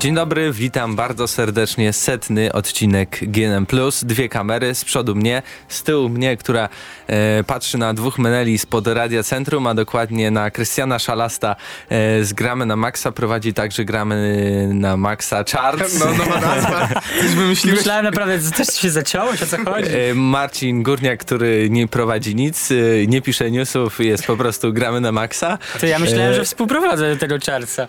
[0.00, 1.92] Dzień dobry, witam bardzo serdecznie.
[1.92, 3.66] Setny odcinek GNM+.
[4.02, 6.68] Dwie kamery, z przodu mnie, z tyłu mnie, która
[7.06, 11.56] e, patrzy na dwóch meneli spod Radia Centrum, a dokładnie na Krystiana Szalasta
[11.88, 13.12] e, z Gramy na Maxa.
[13.12, 15.98] Prowadzi także Gramy na Maxa Charts.
[16.00, 16.88] No, nowa nazwa.
[17.20, 17.78] Coś wymyśliłeś?
[17.78, 19.88] Myślałem naprawdę, że coś się zaciąłeś, o co chodzi?
[19.88, 25.00] E, Marcin Górniak, który nie prowadzi nic, e, nie pisze newsów, jest po prostu Gramy
[25.00, 25.58] na Maxa.
[25.80, 27.88] To ja myślałem, E, że współprowadzę tego czarca.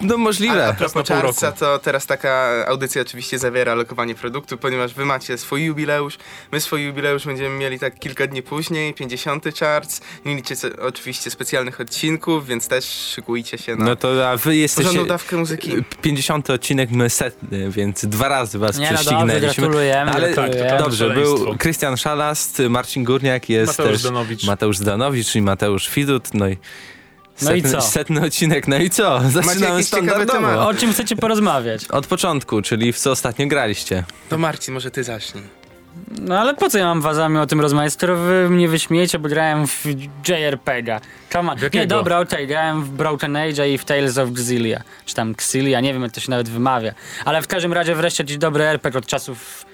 [0.00, 0.54] No możliwe.
[0.54, 5.04] Ale a propos pół czarca, to teraz taka audycja oczywiście zawiera lokowanie produktu, ponieważ wy
[5.04, 6.18] macie swój jubileusz,
[6.52, 9.54] my swój jubileusz będziemy mieli tak kilka dni później, 50.
[9.54, 14.36] czarc, nie liczę co- oczywiście specjalnych odcinków, więc też szykujcie się na No to a
[14.36, 14.88] wy jesteście...
[14.90, 15.72] porządną dawkę muzyki.
[16.02, 19.62] 50 odcinek, my setny, więc dwa razy was Nie no dobrze, prześcignęliśmy.
[19.62, 20.10] gratulujemy.
[20.12, 20.70] Ale gratulujemy.
[20.70, 24.44] tak, to dobrze, był Krystian Szalast, Marcin Górniak, jest Mateusz też Danowicz.
[24.46, 26.56] Mateusz Zdanowicz, czyli Mateusz Widut, no i
[27.42, 27.80] No i setny, co?
[27.80, 29.20] setny odcinek, no i co?
[29.30, 30.68] Zaczynamy standardowo.
[30.68, 31.84] O czym chcecie porozmawiać?
[31.84, 34.04] Od początku, czyli w co ostatnio graliście.
[34.28, 35.44] To Marcin, może ty zacznij.
[36.20, 39.28] No ale po co ja mam wazami o tym rozmawiać, skoro wy mnie wyśmiejecie, bo
[39.28, 39.84] grałem w
[40.28, 41.00] JRPG-a.
[41.32, 41.58] Come on.
[41.74, 44.82] Nie, dobra, okej, grałem w Broken Age i w Tales of Xillia.
[45.06, 46.92] Czy tam Xillia, nie wiem jak to się nawet wymawia.
[47.24, 49.66] Ale w każdym razie wreszcie jakiś dobry RPG od czasów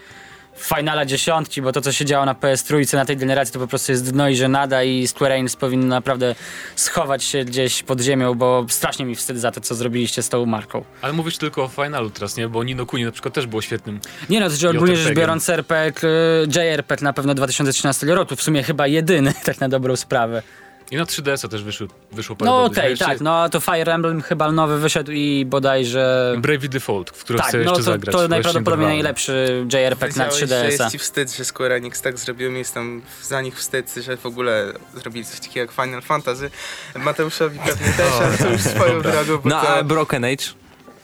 [0.59, 3.93] Finala dziesiątki, bo to co się działo na PS3 na tej generacji to po prostu
[3.93, 6.35] jest dno i żenada i Square Enix powinno naprawdę
[6.77, 10.47] schować się gdzieś pod ziemią, bo strasznie mi wstyd za to, co zrobiliście z tą
[10.47, 10.85] marką.
[11.03, 12.49] Ale mówisz tylko o finalu teraz, nie?
[12.49, 14.01] Bo Nino Kuni na przykład też było świetnym.
[14.31, 16.11] Nie no, to znaczy ogólnie rzecz biorąc RPG,
[16.47, 20.43] JRPG na pewno 2013 roku, w sumie chyba jedyny, tak na dobrą sprawę.
[20.91, 24.23] I na 3DS-a też wyszło, wyszło parę No okej, jeszcze tak, no to Fire Emblem
[24.23, 26.35] chyba nowy wyszedł i bodajże...
[26.39, 28.17] Bravely Default, w który Tak, chcę no jeszcze to, zagrać.
[28.17, 30.65] to najprawdopodobniej najlepszy JRPG na Powiedziałeś, że 3DS-a.
[30.65, 34.17] jest ci wstyd, że Square Enix tak zrobił, mi jest tam za nich wstyd, że
[34.17, 36.51] w ogóle zrobili coś takiego jak Final Fantasy.
[36.97, 39.69] Mateuszowi pewnie też, ale to już swoją drogą, No to...
[39.69, 40.45] a Broken Age?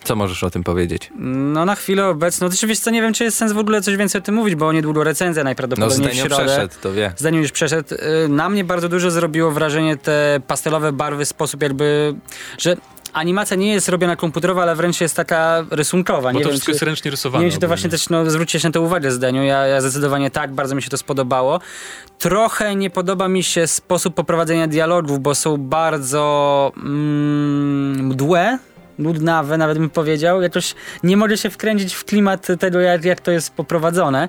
[0.04, 1.10] Co możesz o tym powiedzieć?
[1.18, 3.96] No na chwilę obecną, to oczywiście co nie wiem, czy jest sens w ogóle coś
[3.96, 6.44] więcej o tym mówić, bo niedługo recenzja No najprawdopodobniej w Zdenio środę.
[6.44, 7.12] przeszedł, to wie.
[7.16, 7.94] Zdaniu już przeszedł.
[7.94, 12.14] Y, Na mnie bardzo dużo zrobiło wrażenie te pastelowe barwy, sposób jakby,
[12.58, 12.76] że
[13.12, 16.32] animacja nie jest robiona komputerowo, ale wręcz jest taka rysunkowa.
[16.32, 17.44] Bo nie to wiem, wszystko czy, jest ręcznie nie rysowane.
[17.44, 19.42] wiem, czy to właśnie też, no zwróćcie się na to uwagę Zdaniu.
[19.44, 21.60] Ja, ja zdecydowanie tak, bardzo mi się to spodobało.
[22.18, 28.58] Trochę nie podoba mi się sposób poprowadzenia dialogów, bo są bardzo mm, mdłe,
[29.00, 30.42] nudnawe, nawet bym powiedział.
[30.42, 34.28] Jakoś nie mogę się wkręcić w klimat tego, jak, jak to jest poprowadzone.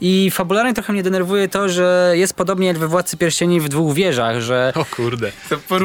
[0.00, 3.94] I fabularnie trochę mnie denerwuje to, że jest podobnie jak we Władcy Pierścieni w dwóch
[3.94, 5.32] wieżach, że O kurde.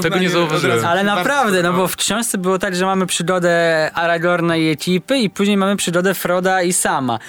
[0.01, 0.85] Tego nie zauważyłem.
[0.85, 5.29] ale naprawdę, no bo w książce było tak, że mamy przygodę Aragorna i ekipy i
[5.29, 7.19] później mamy przygodę Froda i Sama.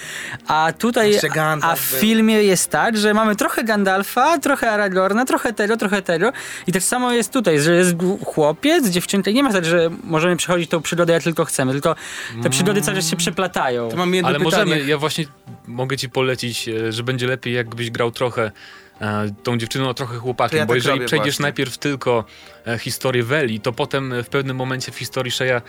[0.48, 1.18] A tutaj,
[1.62, 6.32] a w filmie jest tak, że mamy trochę Gandalfa, trochę Aragorna, trochę tego, trochę tego
[6.66, 7.94] i tak samo jest tutaj, że jest
[8.26, 11.94] chłopiec, dziewczynka i nie ma tak, że możemy przechodzić tą przygodę jak tylko chcemy, tylko
[12.42, 13.88] te przygody cały czas się przeplatają.
[13.88, 14.64] To mam jedno Ale pytanie.
[14.64, 15.24] możemy, ja właśnie
[15.66, 18.52] mogę ci polecić, e, że będzie lepiej jakbyś grał trochę
[19.00, 21.42] e, tą dziewczyną, a trochę chłopakiem, ja bo tak jeżeli przejdziesz właśnie.
[21.42, 22.24] najpierw tylko
[22.66, 25.62] e, historię Weli, to potem w pewnym momencie w historii Szeja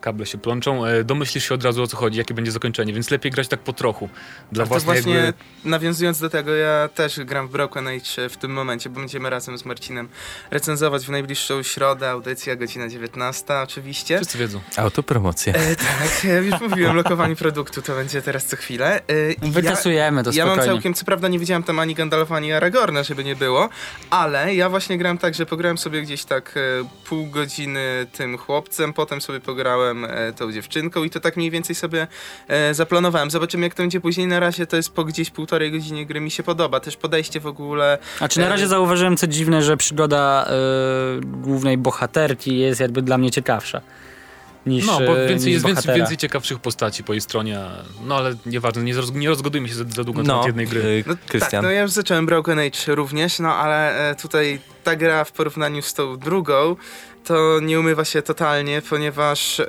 [0.00, 3.10] kable się plączą, e, domyślisz się od razu o co chodzi, jakie będzie zakończenie, więc
[3.10, 4.08] lepiej grać tak po trochu.
[4.52, 5.44] Dla To właśnie jakby...
[5.64, 9.58] nawiązując do tego, ja też gram w Broken Age w tym momencie, bo będziemy razem
[9.58, 10.08] z Marcinem
[10.50, 14.16] recenzować w najbliższą środę, audycja godzina 19 oczywiście.
[14.16, 14.60] Wszyscy wiedzą.
[14.76, 15.52] Autopromocja.
[15.52, 19.00] E, tak, ja już mówiłem, lokowanie produktu to będzie teraz co chwilę.
[19.08, 20.74] E, i Wytasujemy to ja, ja mam spokojnie.
[20.74, 23.68] całkiem, co prawda nie widziałem tam ani Gandalfa, ani Aragorna, żeby nie było,
[24.10, 26.60] ale ja właśnie grałem tak, że pograłem sobie gdzieś tak e,
[27.08, 31.76] pół godziny tym chłopcem, potem sobie pograłem e, tą dziewczynką i to tak mniej więcej
[31.76, 32.06] sobie
[32.48, 33.30] e, zaplanowałem.
[33.30, 34.26] Zobaczymy jak to będzie później.
[34.26, 36.80] Na razie to jest po gdzieś półtorej godzinie gry mi się podoba.
[36.80, 40.48] Też podejście w ogóle A czy na razie zauważyłem co dziwne, że przygoda
[41.22, 43.80] głównej bohaterki jest jakby dla mnie ciekawsza.
[44.66, 45.96] Niż, No, bo y, więcej, niż jest więcej, bohatera.
[45.96, 49.74] więcej ciekawszych postaci po jej stronie, a- no ale nieważne, nie, roz, nie rozgodujmy się
[49.74, 51.04] za, za długo na No, temat jednej gry.
[51.06, 51.50] No, Krystian.
[51.50, 55.32] Tak, no ja już zacząłem Broken Age również, no ale e, tutaj ta gra w
[55.32, 56.76] porównaniu z tą drugą
[57.24, 59.60] to nie umywa się totalnie, ponieważ...
[59.60, 59.66] E,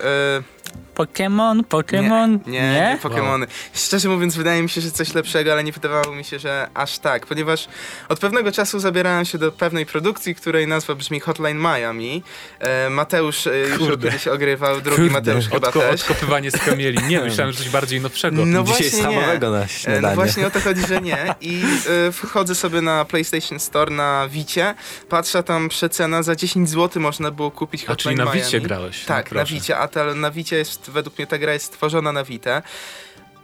[1.05, 3.47] Pokémon, Pokémon, Nie, nie, nie Pokémony.
[3.73, 6.99] Szczerze mówiąc, wydaje mi się, że coś lepszego, ale nie wydawało mi się, że aż
[6.99, 7.67] tak, ponieważ
[8.09, 12.23] od pewnego czasu zabierałem się do pewnej produkcji, której nazwa brzmi Hotline Miami.
[12.59, 14.07] E, Mateusz e, już Kurde.
[14.07, 15.11] kiedyś ogrywał, drugi Kurde.
[15.13, 16.01] Mateusz chyba Odko, też.
[16.01, 17.03] odkopywanie z kamieli.
[17.07, 18.45] Nie, myślałem, że coś bardziej nowszego.
[18.45, 19.03] No Dzisiaj właśnie nie.
[19.13, 20.01] schabowego na E, śniadanie.
[20.07, 21.35] No właśnie o to chodzi, że nie.
[21.41, 21.63] I
[22.07, 24.75] e, wchodzę sobie na PlayStation Store na Wicie,
[25.09, 28.41] patrzę tam przecena, za 10 zł można było kupić A Hotline czyli na Miami.
[28.45, 29.05] Wicie grałeś.
[29.05, 29.45] Tak, no, na.
[29.45, 32.61] Wicie, a ta, na Wicie jest, według mnie ta gra jest stworzona na Witę.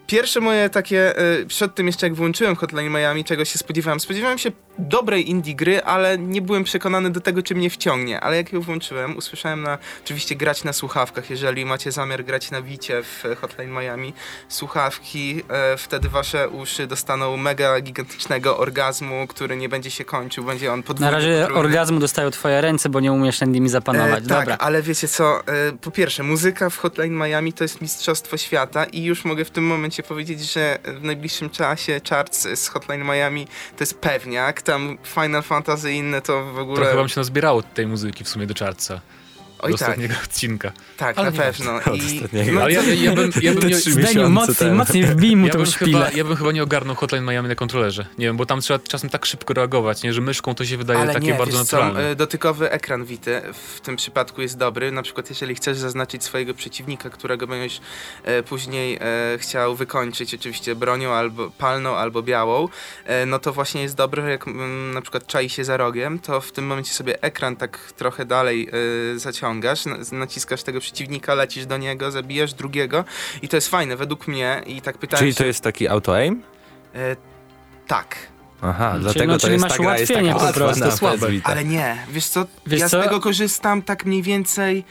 [0.08, 4.00] Pierwsze moje takie, e, przed tym jeszcze jak włączyłem Hotline Miami, czego się spodziewałem?
[4.00, 8.20] Spodziewałem się dobrej indie gry, ale nie byłem przekonany do tego, czy mnie wciągnie.
[8.20, 12.62] Ale jak ją włączyłem, usłyszałem na, oczywiście grać na słuchawkach, jeżeli macie zamiar grać na
[12.62, 14.14] Wicie w e, Hotline Miami.
[14.50, 20.74] Słuchawki, e, wtedy wasze uszy dostaną mega gigantycznego orgazmu, który nie będzie się kończył, będzie
[20.74, 21.12] on podwójny.
[21.12, 21.60] Na razie potrójny.
[21.60, 24.24] orgazmu dostają twoje ręce, bo nie umiesz nad nimi zapanować.
[24.24, 24.58] E, tak, Dobra.
[24.58, 29.04] ale wiecie co, e, po pierwsze, muzyka w Hotline Miami to jest mistrzostwo świata i
[29.04, 33.84] już mogę w tym momencie powiedzieć, że w najbliższym czasie charts z Hotline Miami to
[33.84, 36.78] jest pewniak, tam Final Fantasy i inne to w ogóle...
[36.78, 39.02] Trochę wam się nazbierało tej muzyki w sumie do czarca.
[39.60, 40.72] Oj do tak, ostatniego odcinka.
[40.98, 41.76] tak, ale na pewno.
[41.76, 42.52] Od I, ostatniego.
[42.52, 45.54] no, Ale ja, to- ja, bym, ja, bym nie, Zdeniu, mocniej, mocniej wbij mu ja,
[45.54, 46.06] tą bym szpilę.
[46.06, 48.06] chyba, ja bym chyba nie ogarnął Hotline Miami na kontrolerze.
[48.18, 50.14] Nie wiem, bo tam trzeba czasem tak szybko reagować, nie?
[50.14, 52.10] że myszką to się wydaje ale takie nie, bardzo wiesz co, naturalne.
[52.10, 53.42] e, dotykowy ekran Wity
[53.76, 54.92] w tym przypadku jest dobry.
[54.92, 57.82] Na przykład jeżeli chcesz zaznaczyć swojego przeciwnika, którego będziesz
[58.24, 62.68] e, później e, chciał wykończyć oczywiście bronią albo palną, albo białą,
[63.06, 66.42] e, no to właśnie jest dobre, jak mm, na przykład czai się za rogiem, to
[66.42, 68.70] w tym momencie sobie ekran tak trochę dalej
[69.16, 73.06] e, zaciągasz, na, naciskasz tego przeciwnika, lecisz do niego, zabijasz drugiego
[73.42, 76.44] i to jest fajne według mnie i tak pytałem Czyli się, to jest taki auto-aim?
[76.96, 77.16] e,
[77.88, 78.16] tak.
[78.62, 81.28] Aha, Czyli dlatego no, to czyli jest masz ta gra jest taka po prostu, słabe.
[81.44, 83.02] Ale nie, wiesz co, Wiesz ja co?
[83.02, 84.84] z tego korzystam tak mniej więcej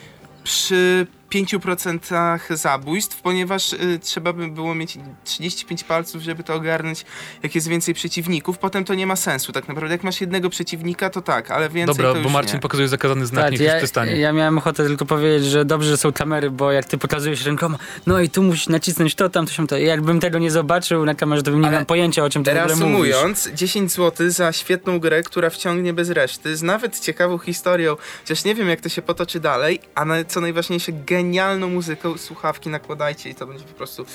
[0.45, 7.05] przy 5% zabójstw, ponieważ y, trzeba by było mieć 35 palców, żeby to ogarnąć,
[7.43, 8.59] jak jest więcej przeciwników.
[8.59, 9.95] Potem to nie ma sensu tak naprawdę.
[9.95, 12.61] Jak masz jednego przeciwnika, to tak, ale więcej Dobra, to już bo Marcin nie.
[12.61, 14.17] pokazuje zakazany znak, Tak, niech ja, przestanie.
[14.17, 17.79] ja miałem ochotę tylko powiedzieć, że dobrze, że są kamery, bo jak ty pokazujesz rękoma,
[18.07, 19.77] no i tu musisz nacisnąć to, tam, to się to.
[19.79, 22.59] Jakbym tego nie zobaczył na kamerze, to bym nie miał pojęcia, o czym ty w
[22.59, 22.81] ogóle mówisz.
[23.11, 28.45] Reasumując, 10 zł za świetną grę, która wciągnie bez reszty, z nawet ciekawą historią, chociaż
[28.45, 33.31] nie wiem jak to się potoczy dalej, a na, co najważniejsze, genialną muzyką, słuchawki nakładajcie
[33.31, 34.07] i to będzie po prostu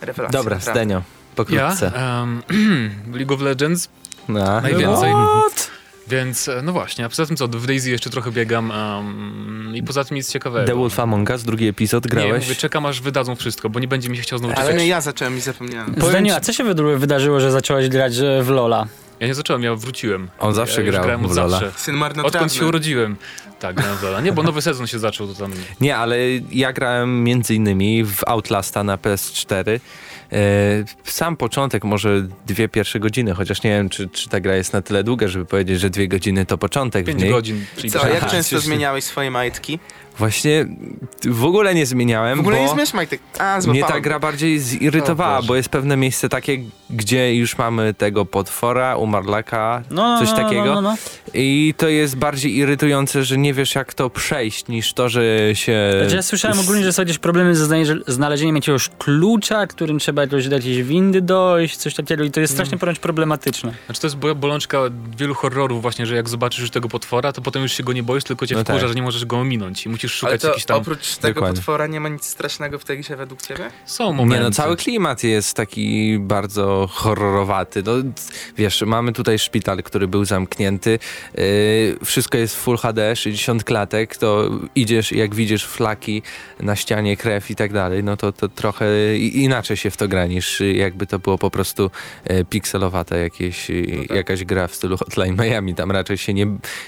[0.00, 0.38] rewelacja.
[0.38, 0.80] Dobra, naprawdę.
[0.80, 1.02] Zdenio, Ja?
[1.36, 1.92] pokrótce.
[2.20, 2.42] Um,
[3.18, 3.88] League of Legends,
[4.28, 4.60] No.
[4.60, 5.12] najwięcej.
[5.12, 5.70] What?
[6.08, 9.82] Więc, e, no właśnie, a poza tym co, w Daisy jeszcze trochę biegam um, i
[9.82, 10.66] poza tym nic ciekawego.
[10.66, 12.44] The Wolf Among Us, drugi epizod, Nie, grałeś?
[12.44, 14.80] mówię, czekam aż wydadzą wszystko, bo nie będzie mi się chciał znowu Ale czekać.
[14.80, 15.94] nie ja zacząłem i zapomniałem.
[16.08, 16.64] Zdeniu, a co się
[16.96, 18.86] wydarzyło, że zacząłeś grać e, w Lola?
[19.20, 20.28] Ja nie zacząłem, ja wróciłem.
[20.38, 21.60] On zawsze ja grał grałem w Lola.
[21.60, 21.72] zawsze.
[21.76, 22.02] Syn.
[22.24, 23.16] Odkąd się urodziłem.
[23.60, 24.20] Tak, grałem w Lola.
[24.20, 25.52] Nie, bo nowy sezon się zaczął, to tam...
[25.80, 26.18] Nie, ale
[26.52, 29.80] ja grałem między innymi w Outlasta na PS4.
[30.32, 30.38] E,
[31.04, 34.82] sam początek, może dwie pierwsze godziny, chociaż nie wiem, czy, czy ta gra jest na
[34.82, 37.30] tyle długa, żeby powiedzieć, że dwie godziny to początek w 5 niej.
[37.30, 37.64] godzin.
[37.76, 39.78] Czyli Co, jak Aha, często zmieniałeś swoje majtki?
[40.18, 40.66] Właśnie
[41.24, 43.20] w ogóle nie zmieniałem, W ogóle bo nie zmieniasz majtek.
[43.38, 46.58] A, mnie ta gra bardziej zirytowała, bo jest pewne miejsce takie,
[46.90, 50.64] gdzie już mamy tego potwora, umarlaka, No, no, coś no, takiego.
[50.64, 50.96] No, no, no.
[51.34, 55.20] I to jest bardziej irytujące, że nie wiesz jak to przejść, niż to, że
[55.54, 55.92] się...
[56.00, 60.22] Znaczy, ja słyszałem ogólnie, że są jakieś problemy ze znale- znalezieniem jakiegoś klucza, którym trzeba
[60.22, 63.74] jakoś do jakiejś windy dojść, coś takiego i to jest strasznie ponoć problematyczne.
[63.86, 64.78] Znaczy to jest bo- bolączka
[65.16, 68.02] wielu horrorów właśnie, że jak zobaczysz już tego potwora, to potem już się go nie
[68.02, 68.88] boisz, tylko cię No wkurza, tak.
[68.88, 70.76] że nie możesz go ominąć i musisz Ale szukać to jakichś tam...
[70.80, 71.56] oprócz tego Dokładnie.
[71.56, 73.70] potwora nie ma nic strasznego w tej grze według ciebie?
[73.86, 74.38] Są momenty.
[74.38, 77.82] Nie no, cały klimat jest taki bardzo horrorowaty.
[77.86, 77.92] No,
[78.56, 80.98] wiesz, mamy tutaj szpital, który był zamknięty.
[81.34, 81.42] Yy,
[82.04, 86.22] wszystko jest w Full HD, 60 klatek, to idziesz, jak widzisz flaki
[86.60, 90.26] na ścianie, krew i tak dalej, no to, to trochę inaczej się w to gra
[90.26, 91.90] niż jakby to było po prostu
[92.24, 94.16] e, pikselowate jakieś, No tak.
[94.16, 95.74] jakaś gra w stylu Hotline Miami.
[95.74, 96.46] Tam raczej się nie,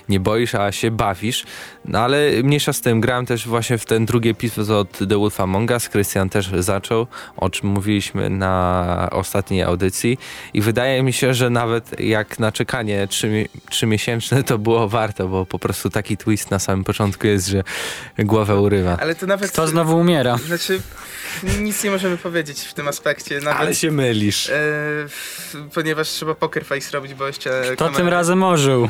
[0.08, 1.44] nie boisz, a się bawisz.
[1.84, 5.70] No ale mniejsza z tym, grałem też właśnie w ten drugi epizod The Wolf Among
[5.70, 5.88] Us.
[5.88, 9.77] Krystian też zaczął, o czym mówiliśmy na ostatniej audycji
[10.54, 15.46] i wydaje mi się, że nawet jak na czekanie trzy, trzymiesięczne to było warto, bo
[15.46, 17.64] po prostu taki twist na samym początku jest, że
[18.18, 18.96] głowę urywa.
[19.00, 19.50] Ale to nawet...
[19.50, 20.36] Kto znowu umiera?
[20.36, 20.80] Znaczy,
[21.60, 23.40] nic nie możemy powiedzieć w tym aspekcie.
[23.40, 24.50] Nawet, Ale się mylisz.
[24.50, 24.54] E,
[25.74, 28.84] ponieważ trzeba poker face robić, bo jeszcze Kto kamera- tym razem ożył?
[28.84, 28.88] E,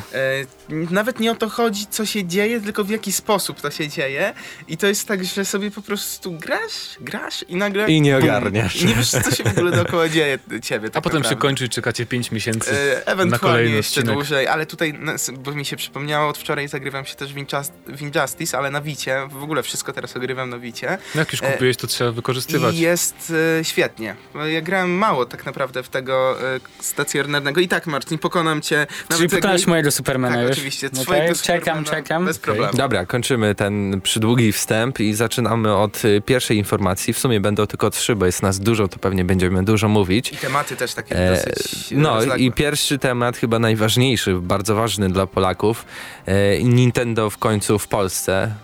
[0.90, 4.34] nawet nie o to chodzi, co się dzieje, tylko w jaki sposób to się dzieje.
[4.68, 7.86] I to jest tak, że sobie po prostu grasz, grasz i nagle...
[7.90, 8.22] I nie bum.
[8.24, 8.82] ogarniasz.
[8.82, 10.77] I nie wiesz, co się w ogóle dookoła dzieje ciebie.
[10.86, 11.40] A Tak potem się naprawdę.
[11.40, 12.70] kończy i czekacie 5 miesięcy.
[12.70, 14.14] E, na Ewentualnie kolejny jeszcze odcinek.
[14.16, 17.72] dłużej, ale tutaj, na- bo mi się przypomniało, od wczoraj zagrywam się też w Injust-
[17.96, 20.98] w Injustice, ale na Wicie, w ogóle wszystko teraz ogrywam na Wicie.
[21.14, 22.74] No jak już e, kupiłeś, to trzeba wykorzystywać.
[22.74, 24.16] I jest e, świetnie.
[24.52, 27.60] Ja grałem mało tak naprawdę w tego e, stacjonarnego.
[27.60, 28.86] I tak, Marcin, pokonam cię.
[29.08, 30.52] Czyli jak- pokonałeś mojego Supermana Tak, już?
[30.52, 30.86] oczywiście.
[30.86, 32.24] Okej, Twojego Czekam, Supermana czekam.
[32.24, 32.72] Bez problemu.
[32.76, 37.12] Dobra, kończymy ten przydługi wstęp i zaczynamy od y, pierwszej informacji.
[37.12, 40.32] W sumie będą tylko trzy, bo jest nas dużo, to pewnie będziemy dużo mówić.
[40.32, 40.36] I
[40.68, 42.38] tematy też takie E, dosyć no rozległe.
[42.38, 45.84] i pierwszy temat, chyba najważniejszy, bardzo ważny dla Polaków.
[46.26, 48.54] E, Nintendo w końcu w Polsce.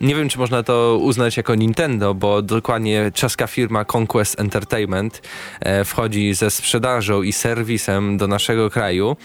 [0.00, 5.22] nie wiem, czy można to uznać jako Nintendo, bo dokładnie czeska firma Conquest Entertainment
[5.60, 9.16] e, wchodzi ze sprzedażą i serwisem do naszego kraju.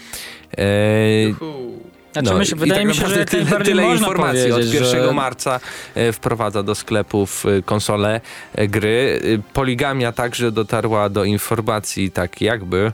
[0.58, 1.80] E, Juhu.
[2.12, 4.44] Znaczy, myślę, i wydaje tak mi się, że jak tyle, najbardziej tyle można informacji.
[4.44, 5.60] Od powiedzieć, 1 że- marca
[5.94, 8.20] e, wprowadza do sklepów e, konsole
[8.54, 9.20] e, gry.
[9.52, 12.92] Poligamia także dotarła do informacji, tak jakby,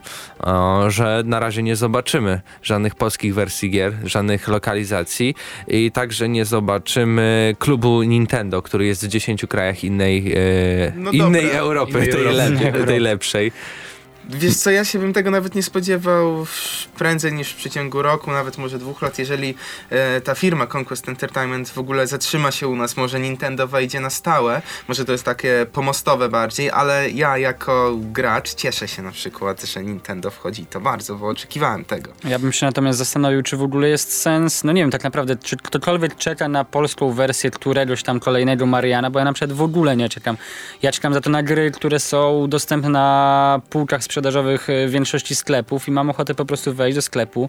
[0.89, 5.35] że na razie nie zobaczymy żadnych polskich wersji gier, żadnych lokalizacji
[5.69, 10.35] i także nie zobaczymy klubu Nintendo, który jest w 10 krajach innej,
[10.97, 11.59] No innej dobra.
[11.59, 12.37] Europy, Innej tej, Europy.
[12.37, 12.87] lepiej, Europy.
[12.87, 13.53] tej lepszej.
[14.29, 16.47] Wiesz co, ja się bym tego nawet nie spodziewał
[16.99, 19.55] prędzej niż w przeciągu roku, nawet może dwóch lat, jeżeli
[19.91, 24.11] e, ta firma Conquest Entertainment w ogóle zatrzyma się u nas, może Nintendo wejdzie na
[24.11, 29.65] stałe, może to jest takie pomostowe bardziej, ale ja jako gracz cieszę się na przykład,
[29.65, 32.13] że Nintendo wchodzi to bardzo, bo oczekiwałem tego.
[32.25, 35.37] Ja bym się natomiast zastanowił, czy w ogóle jest sens, no nie wiem, tak naprawdę,
[35.37, 39.63] czy ktokolwiek czeka na polską wersję któregoś tam kolejnego Mariana, bo ja na przykład w
[39.63, 40.37] ogóle nie czekam.
[40.83, 45.35] Ja czekam za to na gry, które są dostępne na półkach sprzedażowych e, w większości
[45.35, 47.49] sklepów i mam ochotę po prostu wejść do sklepu,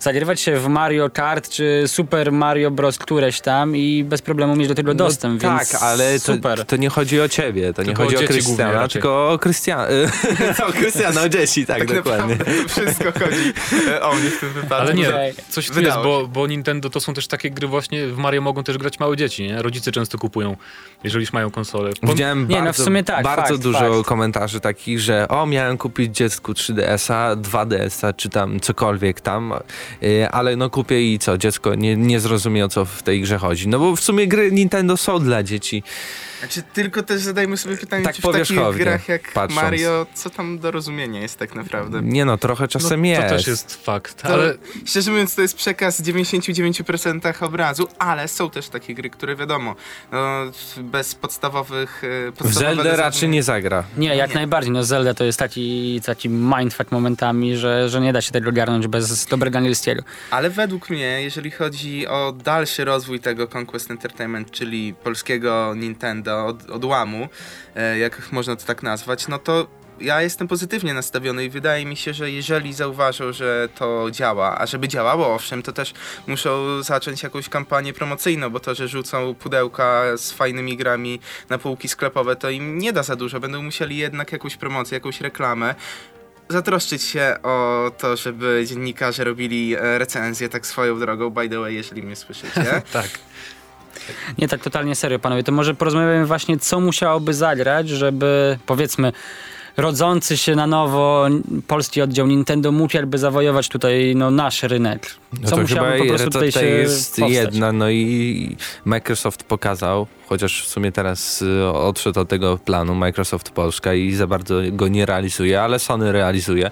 [0.00, 2.98] zagrywać się w Mario Kart czy Super Mario Bros.
[2.98, 6.64] któreś tam i bez problemu mieć do tego dostęp, no, więc tak, ale to, super.
[6.64, 9.38] to nie chodzi o ciebie, to nie Tylko o chodzi o głównie Krystiana, tylko o
[9.38, 9.86] Krystiana.
[10.68, 12.36] o Krystiana, o dzieci, tak, dokładnie.
[12.36, 13.52] naprawdę to wszystko chodzi
[13.88, 14.74] e, o mnie w tym wypadku.
[14.74, 15.12] Ale nie,
[15.48, 18.64] coś tu jest, bo, bo Nintendo to są też takie gry właśnie, w Mario mogą
[18.64, 19.62] też grać małe dzieci, nie?
[19.62, 20.56] Rodzice często kupują,
[21.04, 21.90] jeżeli już mają konsolę.
[21.90, 24.08] Pom- Widziałem Nie, no w bardzo, sumie tak, bardzo fakt, dużo fakt.
[24.08, 29.52] komentarzy takich, że o, miałem kupić dziecku 3DS-a, 2DS-a, czy tam cokolwiek tam,
[30.02, 33.38] y, ale no kupię i co, dziecko nie, nie zrozumie o co w tej grze
[33.38, 33.68] chodzi.
[33.68, 35.82] No bo w sumie gry Nintendo są dla dzieci.
[36.40, 39.62] Znaczy, tylko też zadajmy sobie pytanie, Tak czy w takich grach jak patrząc.
[39.62, 42.00] Mario, co tam do rozumienia jest tak naprawdę?
[42.02, 43.22] Nie no, trochę no, czasem jest.
[43.22, 44.54] To też jest fakt, To, ale
[44.86, 49.74] Szczerze mówiąc, to jest przekaz 99% obrazu, ale są też takie gry, które wiadomo,
[50.12, 50.18] no,
[50.76, 52.02] bez podstawowych.
[52.38, 53.84] e, W Zeldę raczej nie zagra.
[53.96, 54.34] Nie, jak Nie.
[54.36, 54.72] najbardziej.
[54.72, 58.86] No Zelda to jest taki, taki mindfuck momentami, że, że nie da się tego garnąć
[58.86, 60.02] bez dobrego angielskiego.
[60.30, 66.70] Ale według mnie, jeżeli chodzi o dalszy rozwój tego Conquest Entertainment, czyli polskiego Nintendo, od,
[66.70, 67.28] odłamu,
[67.76, 69.66] e, jak można to tak nazwać, no to
[70.00, 74.66] ja jestem pozytywnie nastawiony i wydaje mi się, że jeżeli zauważą, że to działa, a
[74.66, 75.94] żeby działało, owszem, to też
[76.26, 81.88] muszą zacząć jakąś kampanię promocyjną, bo to, że rzucą pudełka z fajnymi grami na półki
[81.88, 83.40] sklepowe, to im nie da za dużo.
[83.40, 85.74] Będą musieli jednak jakąś promocję, jakąś reklamę
[86.48, 91.74] zatroszczyć się o to, żeby dziennikarze robili e, recenzję tak swoją drogą, by the way,
[91.74, 92.82] jeżeli mnie słyszycie.
[92.92, 93.08] tak.
[94.38, 95.42] Nie, tak totalnie serio, panowie.
[95.42, 99.12] To może porozmawiamy właśnie, co musiałoby zagrać, żeby powiedzmy
[99.78, 101.26] rodzący się na nowo
[101.66, 105.06] polski oddział Nintendo mógł jakby zawojować tutaj no, nasz rynek.
[105.32, 107.30] No Co to musiałoby chyba po prostu to tutaj się jest powstać?
[107.30, 113.50] jedna, no i Microsoft pokazał, chociaż w sumie teraz y, odszedł od tego planu Microsoft
[113.50, 116.70] Polska i za bardzo go nie realizuje, ale Sony realizuje,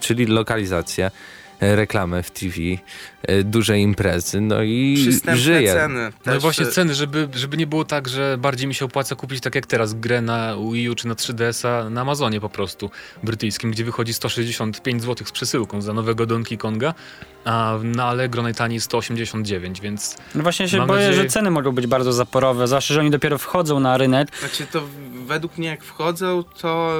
[0.00, 2.54] czyli lokalizację, e, reklamę w TV,
[3.22, 5.72] e, duże imprezy, no i Przystępne żyje.
[5.72, 6.12] ceny.
[6.26, 9.40] No właśnie e, ceny, żeby, żeby nie było tak, że bardziej mi się opłaca kupić
[9.40, 12.90] tak jak teraz grę na Wii U czy na 3DS-a na Amazonie po prostu
[13.22, 16.94] brytyjskim, gdzie wychodzi 165 zł z przesyłką za nowego Donkey Konga,
[17.44, 21.86] a na Allegro najtaniej 189, więc No właśnie się boję, nadzieję- że ceny mogą być
[21.86, 24.28] bardzo zaporowe, zwłaszcza, że oni dopiero wchodzą na rynek.
[24.40, 24.82] Znaczy to
[25.26, 26.94] według mnie jak wchodzą, to...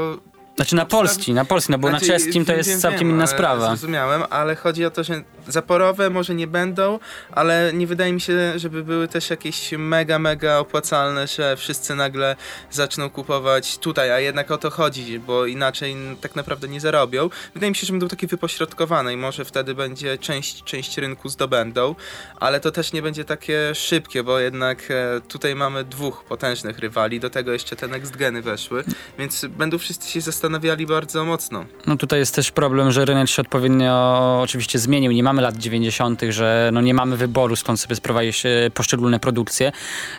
[0.56, 3.10] Znaczy na polski, na polski, no bo Znaczy, na czeskim to jest wiem, całkiem wiem,
[3.10, 3.66] inna sprawa.
[3.66, 6.98] Zrozumiałem, ale chodzi o to, że zaporowe może nie będą,
[7.32, 12.36] ale nie wydaje mi się, żeby były też jakieś mega, mega opłacalne, że wszyscy nagle
[12.70, 17.30] zaczną kupować tutaj, a jednak o to chodzi, bo inaczej tak naprawdę nie zarobią.
[17.54, 21.94] Wydaje mi się, że będą takie wypośrodkowane i może wtedy będzie część, część rynku zdobędą,
[22.36, 27.20] ale to też nie będzie takie szybkie, bo jednak e, tutaj mamy dwóch potężnych rywali,
[27.20, 28.84] do tego jeszcze te next geny weszły,
[29.18, 31.64] więc będą wszyscy się zastanawiali bardzo mocno.
[31.86, 35.12] No tutaj jest też problem, że rynek się odpowiednio oczywiście zmienił.
[35.12, 38.42] Nie mamy lat 90., że no nie mamy wyboru, skąd sobie sprowadzić
[38.74, 39.72] poszczególne produkcje.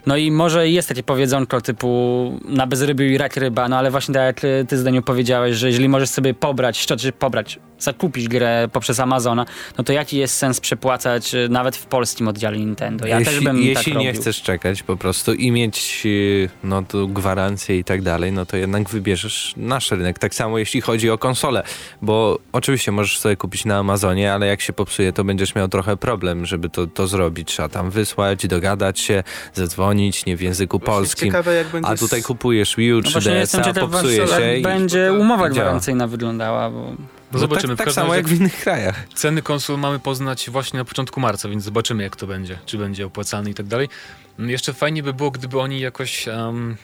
[0.05, 4.13] No i może jest takie powiedzonko typu na bezrybiu i rak ryba, no ale właśnie
[4.13, 8.99] tak jak ty zdaniu powiedziałeś, że jeżeli możesz sobie pobrać, czy pobrać, zakupić grę poprzez
[8.99, 9.45] Amazona,
[9.77, 13.07] no to jaki jest sens przepłacać e, nawet w polskim oddziale Nintendo?
[13.07, 14.21] Ja jeśli też bym jeśli tak nie robił.
[14.21, 18.57] chcesz czekać po prostu i mieć y, no, tu gwarancję i tak dalej, no to
[18.57, 20.19] jednak wybierzesz nasz rynek.
[20.19, 21.63] Tak samo jeśli chodzi o konsole,
[22.01, 25.97] bo oczywiście możesz sobie kupić na Amazonie, ale jak się popsuje, to będziesz miał trochę
[25.97, 27.47] problem, żeby to, to zrobić.
[27.47, 31.27] Trzeba tam wysłać, dogadać się, zadzwonić, nie w języku Właśnie polskim.
[31.27, 34.29] Ciekawe, jak będzie A tutaj kupujesz Wii U No właśnie jestem 3DS-a, ciekaw, popsuje jak
[34.29, 36.95] się i będzie umowa gwarancyjna wyglądała, bo
[37.31, 37.67] No zobaczymy.
[37.67, 39.07] Tak, w tak każdym samo jak w innych krajach.
[39.15, 43.05] Ceny konsol mamy poznać właśnie na początku marca, więc zobaczymy jak to będzie, czy będzie
[43.05, 43.89] opłacalny i tak dalej.
[44.39, 46.77] Mm, Jeszcze fajnie by było, gdyby oni jakoś um,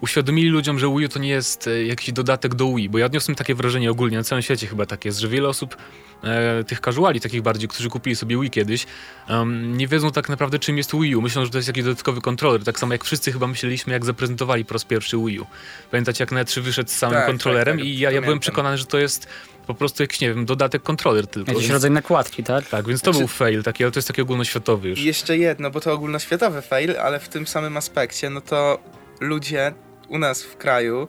[0.00, 3.06] uświadomili ludziom, że Wii U to nie jest e, jakiś dodatek do Wii, bo ja
[3.06, 5.76] odniosłem takie wrażenie ogólnie, na całym świecie chyba tak jest, że wiele osób,
[6.24, 8.86] e, tych casuali takich bardziej, którzy kupili sobie Wii kiedyś,
[9.28, 11.22] em, nie wiedzą tak naprawdę czym jest Wii U.
[11.22, 14.64] Myślą, że to jest jakiś dodatkowy kontroler, tak samo jak wszyscy chyba myśleliśmy, jak zaprezentowali
[14.64, 15.46] po raz pierwszy Wii U.
[15.90, 18.78] Pamiętacie, jak net wyszedł z samym Tak, kontrolerem tak, tak, i ja, ja byłem przekonany,
[18.78, 19.26] że to jest
[19.66, 21.50] po prostu jakiś, nie wiem, dodatek kontroler tylko.
[21.50, 22.68] Jakiś Więc- rodzaj nakładki, tak?
[22.68, 24.98] tak, więc to Znaczy- był fail taki, ale to jest taki ogólnoświatowy już.
[24.98, 28.78] I jeszcze jedno, bo to ogólnoświatowy fail, ale w tym samym aspekcie, no to
[29.20, 29.74] ludzie
[30.10, 31.08] u nas w kraju,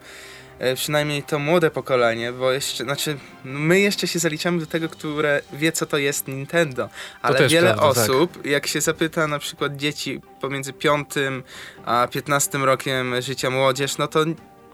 [0.59, 5.41] e, przynajmniej to młode pokolenie, bo jeszcze, znaczy my jeszcze się zaliczamy do tego, które
[5.53, 6.89] wie co to jest Nintendo,
[7.21, 8.09] ale wiele prawda, tak.
[8.09, 11.09] osób, jak się zapyta na przykład dzieci pomiędzy 5
[11.85, 14.25] a 15 rokiem życia młodzież, no to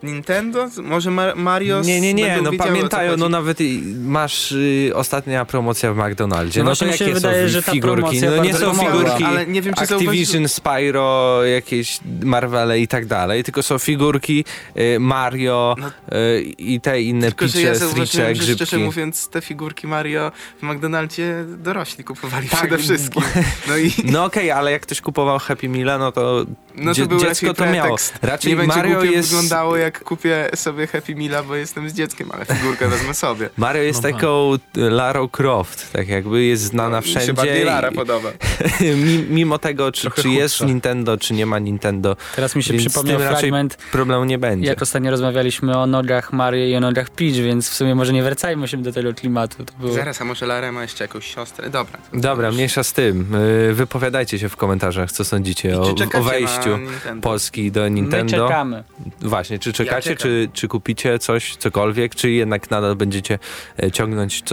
[0.04, 3.58] Nintendo, może Mar- Mario Nie, nie, nie, no wiedziały, pamiętają, no nawet
[4.00, 6.64] masz y, ostatnia promocja w McDonaldzie.
[6.64, 8.22] No No, to mi się jakie wydaje, są figurki?
[8.22, 8.92] No nie są pomogła.
[8.92, 14.46] figurki Ale nie wiem, czy Activision, Spyro, jakieś Marvele i tak dalej, tylko są figurki
[14.78, 15.88] y, Mario No.
[16.18, 18.78] y, i te inne Tylko, że picze, ja stricze, że szczerze grzybki.
[18.78, 23.24] mówiąc, te figurki Mario w McDonaldzie dorośli kupowali Tak, przede wszystkim.
[23.68, 27.54] No i No okej, ale jak ktoś kupował Happy Meal, no to, no to dziecko
[27.54, 27.96] to miało.
[28.22, 29.30] Raczej Nie będzie Mario jest...
[29.30, 33.50] wyglądało, jak kupię sobie Happy Meala, bo jestem z dzieckiem, ale figurkę wezmę sobie.
[33.58, 37.34] Mario jest No taką Larą Croft, tak jakby jest znana Mi się wszędzie.
[37.34, 38.30] bardziej Lara podoba.
[39.06, 40.62] mi- Mimo tego, czy, czy jest.
[40.66, 44.68] Nintendo, czy nie ma Nintendo, Teraz mi się przypomniał fragment, problemu nie będzie.
[44.68, 48.24] jak ostatnio rozmawialiśmy o nogach Mario i o nogach Peach, więc w sumie może nie
[48.24, 49.66] wracajmy się do tego klimatu.
[49.66, 49.94] To było...
[49.94, 51.70] Zaraz, a może Lara ma jeszcze jakąś siostrę?
[51.70, 52.00] Dobra.
[52.14, 53.36] Dobra, mniejsza z tym.
[53.70, 56.80] Y, Wypowiadajcie się w komentarzach, co sądzicie o, o wejściu?
[57.22, 58.48] Polski do My Nintendo.
[58.48, 58.84] czekamy.
[59.22, 60.18] Właśnie, czy czekacie, czekam.
[60.18, 63.40] czy, czy kupicie coś, cokolwiek, czy jednak nadal będziecie
[63.84, 64.44] e, ciągnąć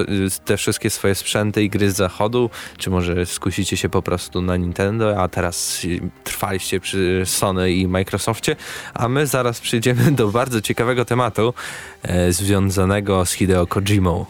[0.44, 4.56] te wszystkie swoje sprzęty i gry z zachodu, czy może skusicie się po prostu na
[4.56, 8.56] Nintendo, a teraz y, trwaliście przy Sony i Microsoftie,
[8.94, 11.54] a my zaraz przejdziemy do bardzo ciekawego tematu
[12.02, 14.26] e, związanego z Hideo Kojimą.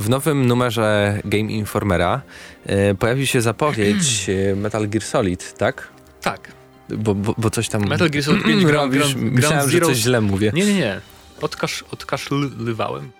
[0.00, 2.22] W nowym numerze Game Informera
[2.66, 5.88] e, pojawi się zapowiedź e, Metal Gear Solid, tak?
[6.20, 6.52] Tak.
[6.88, 9.14] Bo, bo, bo coś tam Metal Gear Solid 5 Ground, robisz.
[9.14, 10.50] Ground, Ground Myślałem, że coś źle mówię.
[10.54, 11.00] Nie, nie, nie.
[11.40, 13.10] Odkasz, odkaszlywałem.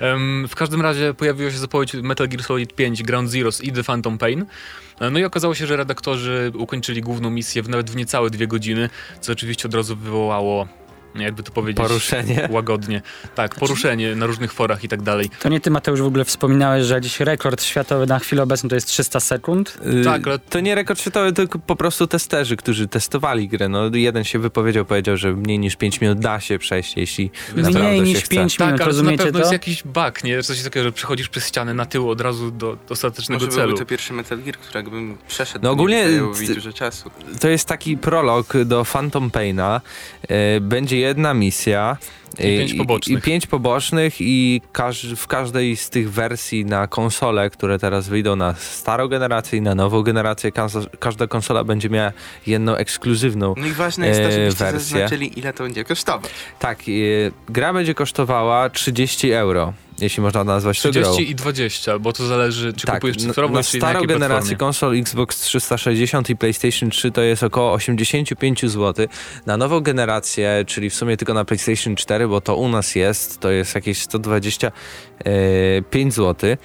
[0.00, 3.84] Em, w każdym razie pojawiła się zapowiedź Metal Gear Solid 5 Ground Zeroes i The
[3.84, 4.46] Phantom Pain.
[5.00, 8.46] E, No i okazało się, że redaktorzy ukończyli główną misję w nawet w niecałe dwie
[8.46, 10.68] godziny, co oczywiście od razu wywołało,
[11.22, 12.48] jakby to powiedzieć, Poruszenie.
[12.50, 13.02] łagodnie.
[13.34, 15.30] Tak, poruszenie na różnych forach i tak dalej.
[15.40, 18.74] To nie ty, Mateusz, w ogóle wspominałeś, że dziś rekord światowy na chwilę obecną to
[18.74, 19.78] jest 300 sekund.
[20.00, 23.68] Y, Tak, ale- To nie rekord światowy, tylko po prostu testerzy, którzy testowali grę.
[23.68, 27.72] No, jeden się wypowiedział, powiedział, że mniej niż 5 minut da się przejść, jeśli Mniej
[27.72, 28.28] się niż chce.
[28.28, 29.38] 5 Tak, minut, ale to na rozumiecie pewno to?
[29.38, 30.42] jest jakiś bug, nie?
[30.42, 33.68] Coś takiego, że przechodzisz przez ścianę na tył od razu do ostatecznego Może celu.
[33.68, 35.58] byłby to pierwszy Metal Gear, którego bym przeszedł.
[35.62, 36.04] No to ogólnie
[36.46, 37.10] ty- dużo czasu.
[37.40, 39.80] To jest taki prolog do Phantom Paina.
[40.28, 41.96] E, będzie jedna misja.
[42.38, 43.18] I pięć pobocznych.
[43.18, 48.36] I, pięć pobocznych i każ, w każdej z tych wersji na konsole, które teraz wyjdą
[48.36, 52.12] na starą generację i na nową generację, każda, każda konsola będzie miała
[52.46, 53.54] jedną ekskluzywną.
[53.56, 54.80] No i ważne jest to, e, żebyście wersję.
[54.80, 56.30] zaznaczyli, ile to będzie kosztować.
[56.58, 56.82] Tak, e,
[57.48, 61.02] gra będzie kosztowała 30 euro, jeśli można nazwać to grą.
[61.02, 64.00] 30 i 20, bo to zależy, czy tak, kupujesz na, cyfrowo, na czy na starą
[64.00, 64.56] jakiej generację platformie.
[64.56, 69.06] konsol Xbox 360 i PlayStation 3 to jest około 85 zł.
[69.46, 73.40] Na nową generację, czyli w sumie tylko na PlayStation 4, bo to u nas jest,
[73.40, 76.50] to jest jakieś 125 zł.
[76.50, 76.56] E,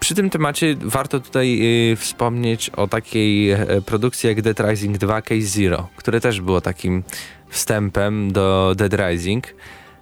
[0.00, 1.60] Przy tym temacie warto tutaj
[1.92, 6.60] e, wspomnieć o takiej e, produkcji jak Dead Rising 2 Case Zero, które też było
[6.60, 7.02] takim
[7.48, 9.46] wstępem do Dead Rising.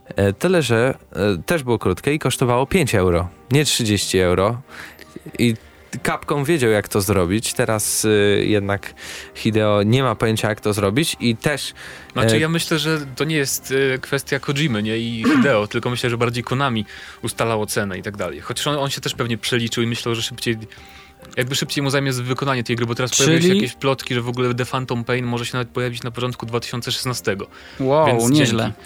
[0.08, 4.60] E, Tyle, że e, też było krótkie i kosztowało 5 euro, nie 30 euro.
[5.38, 5.54] I
[6.02, 7.52] Capcom wiedział, jak to zrobić.
[7.52, 8.94] Teraz y, jednak
[9.34, 11.74] Hideo nie ma pojęcia, jak to zrobić i też
[12.12, 14.98] Znaczy E, ja myślę, że to nie jest e, kwestia Kojimy nie?
[14.98, 16.86] i Hideo, tylko myślę, że bardziej Konami
[17.22, 18.40] ustalało cenę i tak dalej.
[18.40, 20.56] Chociaż on, on się też pewnie przeliczył i myślał, że szybciej
[21.36, 24.20] jakby szybciej mu zajmie wykonanie tej gry, bo teraz pojawiły się Czyli- jakieś plotki, że
[24.22, 27.36] w ogóle The Phantom Pain może się nawet pojawić na początku 2016.
[27.80, 28.64] Wow, Więc nieźle.
[28.64, 28.78] dzięki.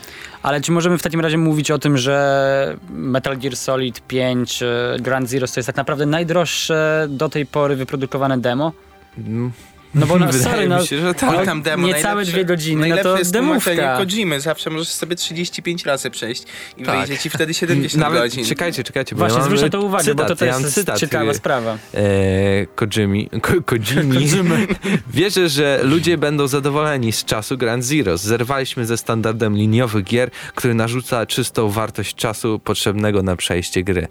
[0.43, 4.97] Ale czy możemy w takim razie mówić o tym, że Metal Gear Solid 5 e,
[5.01, 8.73] Grand Zero to jest tak naprawdę najdroższe do tej pory wyprodukowane demo?
[9.19, 9.53] mm,
[9.95, 11.45] No bo no, Wydaje sorry, mi no, się, że tak.
[11.45, 13.97] tam demo, niecałe dwie godziny, no to jest demówka.
[13.97, 16.43] Kojimy, zawsze możesz sobie 35 razy przejść
[16.77, 16.99] i Tak.
[16.99, 18.45] wyjdzie ci wtedy 70 Nawet, godzin.
[18.45, 20.75] czekajcie, czekajcie, bo Właśnie, ja na to uwagę, bo to cytat, ja też mam jest
[20.75, 21.79] cytat, ciekawa y, sprawa.
[21.95, 24.27] e, Kojimi, ko, Kojimi.
[25.11, 28.19] Wierzę, że ludzie będą zadowoleni z czasu Grand Zero.
[28.19, 34.09] Zerwaliśmy ze standardem liniowych gier, który narzuca czystą wartość czasu potrzebnego na przejście gry.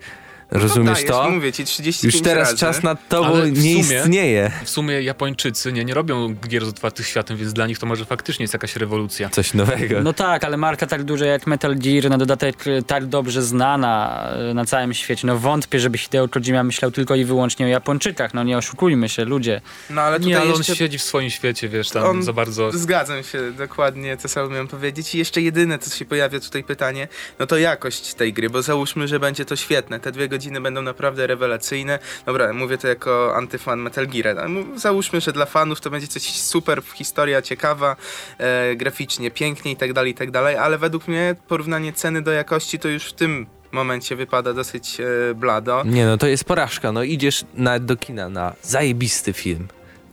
[0.51, 1.29] Rozumiesz dajesz, to?
[1.29, 2.57] Mówię ci 35 Już teraz razy.
[2.59, 4.51] czas nad tobą Ale w nie sumie- istnieje.
[4.63, 8.05] W sumie Japończycy nie, nie robią gier z otwartym światem, więc dla nich to może
[8.05, 9.29] faktycznie jest jakaś rewolucja.
[9.29, 10.03] Coś nowego.
[10.03, 14.27] No tak, ale marka tak duża jak Metal Gear, na dodatek y, tak dobrze znana
[14.51, 15.27] y, na całym świecie.
[15.27, 18.33] No wątpię, żeby Hideo Kojima myślał tylko i wyłącznie o Japończykach.
[18.33, 19.61] No nie oszukujmy się, ludzie.
[19.89, 20.75] No ale tutaj Nie, ale on jeszcze...
[20.75, 22.71] siedzi w swoim świecie, wiesz, tam On- za bardzo...
[22.71, 25.15] Zgadzam się dokładnie, co samo miałem powiedzieć.
[25.15, 27.07] I jeszcze jedyne, co się pojawia tutaj pytanie,
[27.39, 29.99] no to jakość tej gry, bo załóżmy, że będzie to świetne.
[29.99, 31.99] Te dwie godziny będą naprawdę rewelacyjne.
[32.25, 34.49] Dobra, mówię to jako antyfan Metal Gear.
[34.49, 37.95] mu- Załóżmy, że dla fanów to będzie coś super, historia ciekawa,
[38.37, 42.31] e, graficznie pięknie i tak dalej, i tak dalej, ale według mnie porównanie ceny do
[42.31, 45.83] jakości to już w tym momencie wypada dosyć e, blado.
[45.85, 46.91] Nie no, to jest porażka.
[46.91, 49.67] No idziesz nawet do kina na zajebisty film.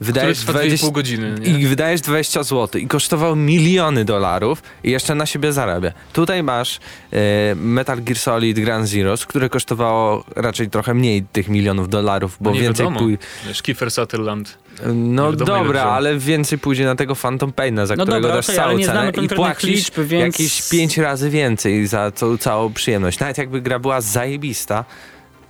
[0.04, 1.58] Wydajesz trwa 20, 2,5 godziny, nie?
[1.58, 5.92] i wydajesz 20 zł i kosztował miliony dolarów i jeszcze na siebie zarabia.
[6.12, 6.80] Tutaj masz
[7.12, 12.50] e, Metal Gear Solid Grand Zeroes, które kosztowało raczej trochę mniej tych milionów dolarów, bo
[12.50, 13.00] No więcej wiadomo.
[13.00, 13.18] pój...
[13.46, 14.58] Wiesz, Kiefer Sutherland.
[14.94, 18.36] No wiadomo, ile dobra, ale więcej pójdzie na tego Phantom Paina, za No którego dobra,
[18.36, 20.38] dasz okej, całą cenę i płacisz liczb, więc...
[20.38, 23.18] jakieś 5 razy więcej za tą całą przyjemność.
[23.20, 24.84] Nawet jakby gra była zajebista,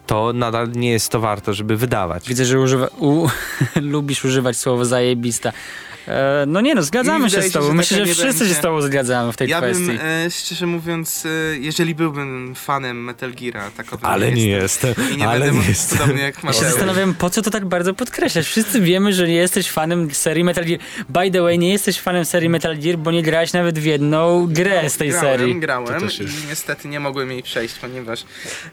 [0.06, 2.28] to nadal nie jest to warto, żeby wydawać.
[2.28, 3.28] Widzę, że używa, u,
[3.92, 5.52] lubisz używać słowo zajebista.
[6.08, 7.66] E, no nie no, zgadzamy się z się, tobą.
[7.66, 8.48] że Myślę, że wszyscy będzie.
[8.54, 9.86] się z tobą zgadzamy w tej Ja kwestii.
[9.86, 15.14] bym, e, szczerze mówiąc, e, jeżeli byłbym fanem Metal Geara, takowym Ale nie jestem, jestem,
[15.14, 15.98] I nie ale będę nie jestem.
[15.98, 18.46] podobnie jak Ja się zastanawiam, po co to tak bardzo podkreślać.
[18.46, 20.80] Wszyscy wiemy, że nie jesteś fanem serii Metal Gear.
[21.08, 24.46] By the way, nie jesteś fanem serii Metal Gear, bo nie grałeś nawet w jedną
[24.46, 25.60] grę z tej grałem, serii.
[25.60, 28.24] Grałem też i niestety nie mogłem jej przejść, ponieważ...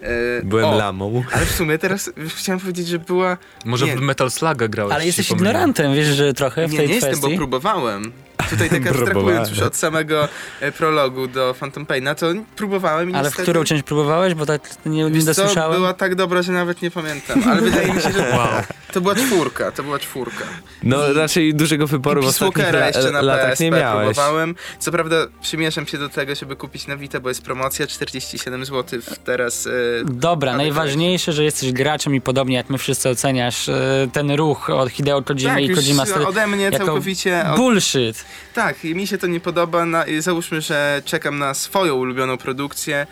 [0.02, 1.24] E, Byłem o, lamą.
[1.32, 3.38] Ale w sumie teraz chciałem powiedzieć, że była...
[3.65, 3.96] Może Nie.
[3.98, 4.94] w Metal Sluga grałeś.
[4.96, 7.20] Ale jesteś ignorantem, wiesz, że trochę w Nie, tej nie jestem, kwestii.
[7.21, 8.12] Bo próbowałem.
[8.49, 10.27] Tutaj tak abstrahując już od samego
[10.62, 13.43] e, prologu do Phantom Paina, to próbowałem i Ale w niestety...
[13.43, 14.34] którą część próbowałeś?
[14.34, 15.77] Bo tak nie, nie dosłyszałem.
[15.77, 18.47] była tak dobra, że nawet nie pamiętam, ale wydaje mi się, że Wow.
[18.93, 20.43] to była czwórka, to była czwórka.
[20.84, 24.06] No raczej dużego wyboru w I ostatnich la- jeszcze na latach PSP nie miałeś.
[24.15, 24.56] próbowałem.
[24.80, 28.99] Co prawda przymierzam się do tego, żeby kupić na Vita, bo jest promocja 47 zł
[29.25, 29.67] teraz.
[29.67, 29.71] E,
[30.06, 34.89] Dobra, najważniejsze, że jesteś graczem i podobnie jak my wszyscy oceniasz e, ten ruch od
[34.89, 37.45] Hideo Kojima tak, i już Kojima ode mnie jako całkowicie...
[37.49, 38.25] Od, Bullshit.
[38.54, 39.86] Tak, i mi się to nie podoba.
[39.86, 43.08] Na, załóżmy, że czekam na swoją ulubioną produkcję.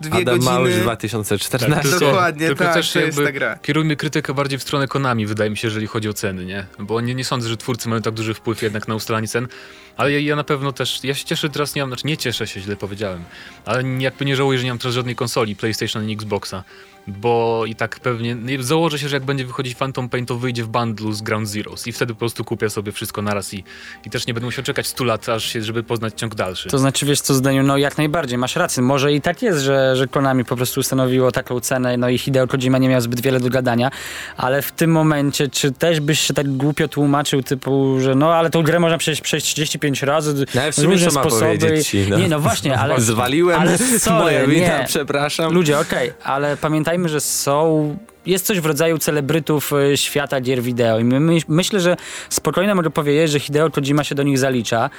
[0.00, 0.44] Dwie Adam godziny...
[0.52, 1.82] Małysz 2014.
[1.90, 3.58] tylko- Dokładnie, tylko tak, też to jest ta gra.
[3.62, 6.66] Kierujmy krytykę bardziej w stronę Konami, wydaje mi się, jeżeli chodzi o ceny, nie?
[6.78, 9.48] Bo nie, nie sądzę, że twórcy mają tak duży wpływ jednak na ustalanie cen.
[9.96, 12.46] Ale ja, ja na pewno też, ja się cieszę teraz, nie mam, znaczy nie cieszę
[12.46, 13.24] się, źle powiedziałem,
[13.64, 16.64] ale nie- jakby nie żałuję, że nie mam teraz żadnej konsoli, PlayStation ani Xboxa.
[17.08, 20.64] Bo i tak pewnie, nie, założę się, że jak będzie wychodzić Phantom Pain, to wyjdzie
[20.64, 23.64] w bundlu z Ground Zeroes i wtedy po prostu kupię sobie wszystko naraz i,
[24.06, 26.68] i też nie będę musiał czekać 100 lat, aż się, żeby poznać ciąg dalszy.
[26.68, 28.82] To znaczy, wiesz co, zdaniu, no jak najbardziej, masz rację.
[28.82, 32.46] Może i tak jest, że, że Konami po prostu ustanowiło taką cenę, no i Hideo
[32.46, 33.90] Kojima nie miał zbyt wiele do gadania,
[34.36, 38.50] ale w tym momencie, czy też byś się tak głupio tłumaczył, typu, że no, ale
[38.50, 41.84] tą grę można przejść, przejść 35 razy, No, w sumie różne co sposoby.
[41.84, 42.18] ci, no.
[42.18, 43.00] Nie, no właśnie, ale...
[43.08, 44.84] Zwaliłem ale sorry, moje wina, nie.
[44.86, 45.52] przepraszam.
[45.54, 47.96] Ludzie, okej, ale pamiętajmy, że są.
[48.26, 50.98] Jest coś w rodzaju celebrytów e, świata gier wideo.
[50.98, 51.96] I my, my, myślę, że
[52.30, 54.90] spokojnie mogę powiedzieć, że Hideo Kojima się do nich zalicza.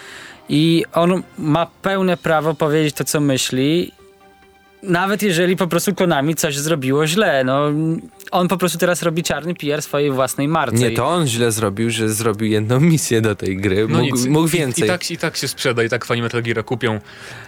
[0.50, 3.92] I on ma pełne prawo powiedzieć to, co myśli.
[4.84, 7.44] Nawet jeżeli po prostu Konami coś zrobiło źle.
[7.44, 7.62] No,
[8.32, 10.78] on po prostu teraz robi czarny PR swojej własnej marce.
[10.78, 13.88] Nie, to on źle zrobił, że zrobił jedną misję do tej gry.
[13.90, 14.84] No mógł, nic, mógł i- więcej.
[14.84, 17.00] I, tak, I tak się sprzeda, i tak fani Metal Geara kupią,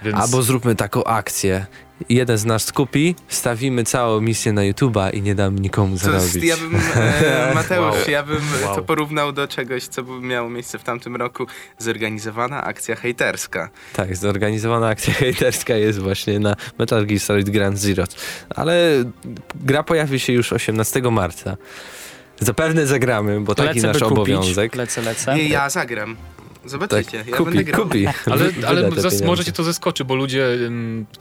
[0.03, 0.17] więc...
[0.17, 1.65] Albo zróbmy taką akcję.
[2.09, 6.43] Jeden z nas kupi, stawimy całą misję na YouTube'a i nie dam nikomu To jest,
[6.43, 8.09] ja bym, e, Mateusz, Wow.
[8.09, 8.83] ja bym e, to Wow.
[8.85, 11.45] porównał do czegoś, co by miało miejsce w tamtym roku.
[11.77, 13.69] Zorganizowana akcja hejterska.
[13.93, 18.03] Tak, zorganizowana akcja hejterska jest właśnie na Metal Gear Solid Grand Zero.
[18.55, 19.03] Ale
[19.55, 21.57] gra pojawi się już 18 marca.
[22.39, 24.11] Zapewne zagramy, bo taki lecę, nasz kupić.
[24.11, 24.75] obowiązek.
[24.75, 25.35] Lecę, lecę.
[25.35, 26.15] Nie, ja zagram.
[26.65, 27.84] Zobaczycie, ja kupi, będę grał.
[27.84, 28.08] kupi.
[28.26, 30.47] Ale, ale zas, może cię to zaskoczy, bo ludzie,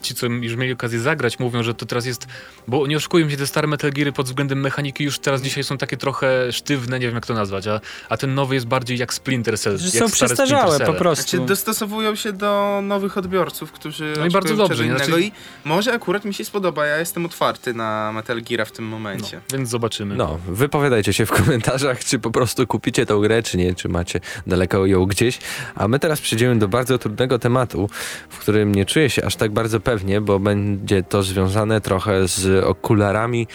[0.02, 2.26] ci co już mieli okazję zagrać, mówią, że to teraz jest,
[2.68, 5.78] bo nie oszukujmy się, te stare Metal Geary pod względem mechaniki już teraz dzisiaj są
[5.78, 9.14] takie trochę sztywne, nie wiem jak to nazwać, a, a ten nowy jest bardziej jak
[9.14, 9.78] Splinter Cell.
[9.78, 11.36] Że jak są przestarzałe po prostu.
[11.36, 15.32] Znaczy dostosowują się do nowych odbiorców, którzy No i bardzo dobrze, czego znaczy- innego i
[15.64, 19.36] może akurat mi się spodoba, ja jestem otwarty na Metal Gear w tym momencie.
[19.36, 20.16] No, więc zobaczymy.
[20.16, 24.20] No, wypowiadajcie się w komentarzach, czy po prostu kupicie tą grę, czy nie, czy macie
[24.46, 25.29] daleko ją gdzieś.
[25.74, 27.88] A my teraz przejdziemy do bardzo trudnego tematu,
[28.28, 32.64] w którym nie czuję się aż tak bardzo pewnie, bo będzie to związane trochę z
[32.64, 33.46] okularami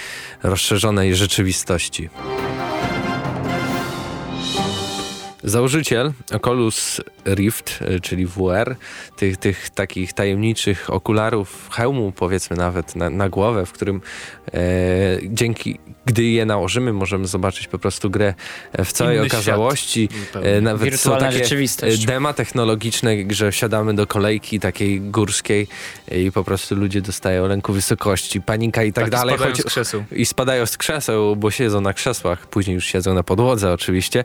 [0.44, 2.10] rozszerzonej rzeczywistości.
[5.46, 8.76] Założyciel Oculus Rift, czyli VR,
[9.16, 14.02] tych, tych takich tajemniczych okularów, hełmu powiedzmy nawet na, na głowę, w którym
[14.54, 14.60] e,
[15.24, 18.34] dzięki, gdy je nałożymy, możemy zobaczyć po prostu grę
[18.86, 20.10] w całej Inny okazałości.
[20.26, 20.50] Zupełnie.
[20.50, 22.04] E, nawet są Wirtualna takie rzeczywistość.
[22.04, 25.68] e, dema technologiczne, że wsiadamy do kolejki takiej górskiej
[26.12, 29.36] e, i po prostu ludzie dostają lęku wysokości, panika i tak, i dalej.
[29.36, 30.04] spadają choć- z krzeseł.
[30.12, 34.24] i spadają z krzeseł, bo siedzą na krzesłach, później już siedzą na podłodze oczywiście.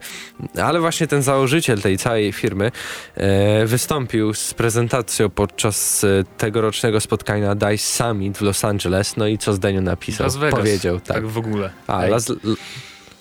[0.63, 2.73] Ale właśnie ten założyciel tej całej firmy
[3.15, 9.17] e, wystąpił z prezentacją podczas e, tegorocznego spotkania DICE Summit w Los Angeles.
[9.17, 10.27] No i co Zdeniu napisał?
[10.27, 10.61] Las Vegas.
[10.61, 11.17] Powiedział, tak.
[11.17, 11.70] Tak w ogóle.
[11.87, 12.11] A, Ej.
[12.11, 12.33] Las,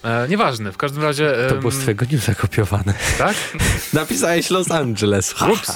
[0.03, 1.33] E, nieważne, w każdym razie...
[1.49, 2.93] to było z twojego newsa kopiowane.
[3.17, 3.35] Tak?
[3.93, 5.35] Napisałeś Los Angeles.
[5.53, 5.73] Ups.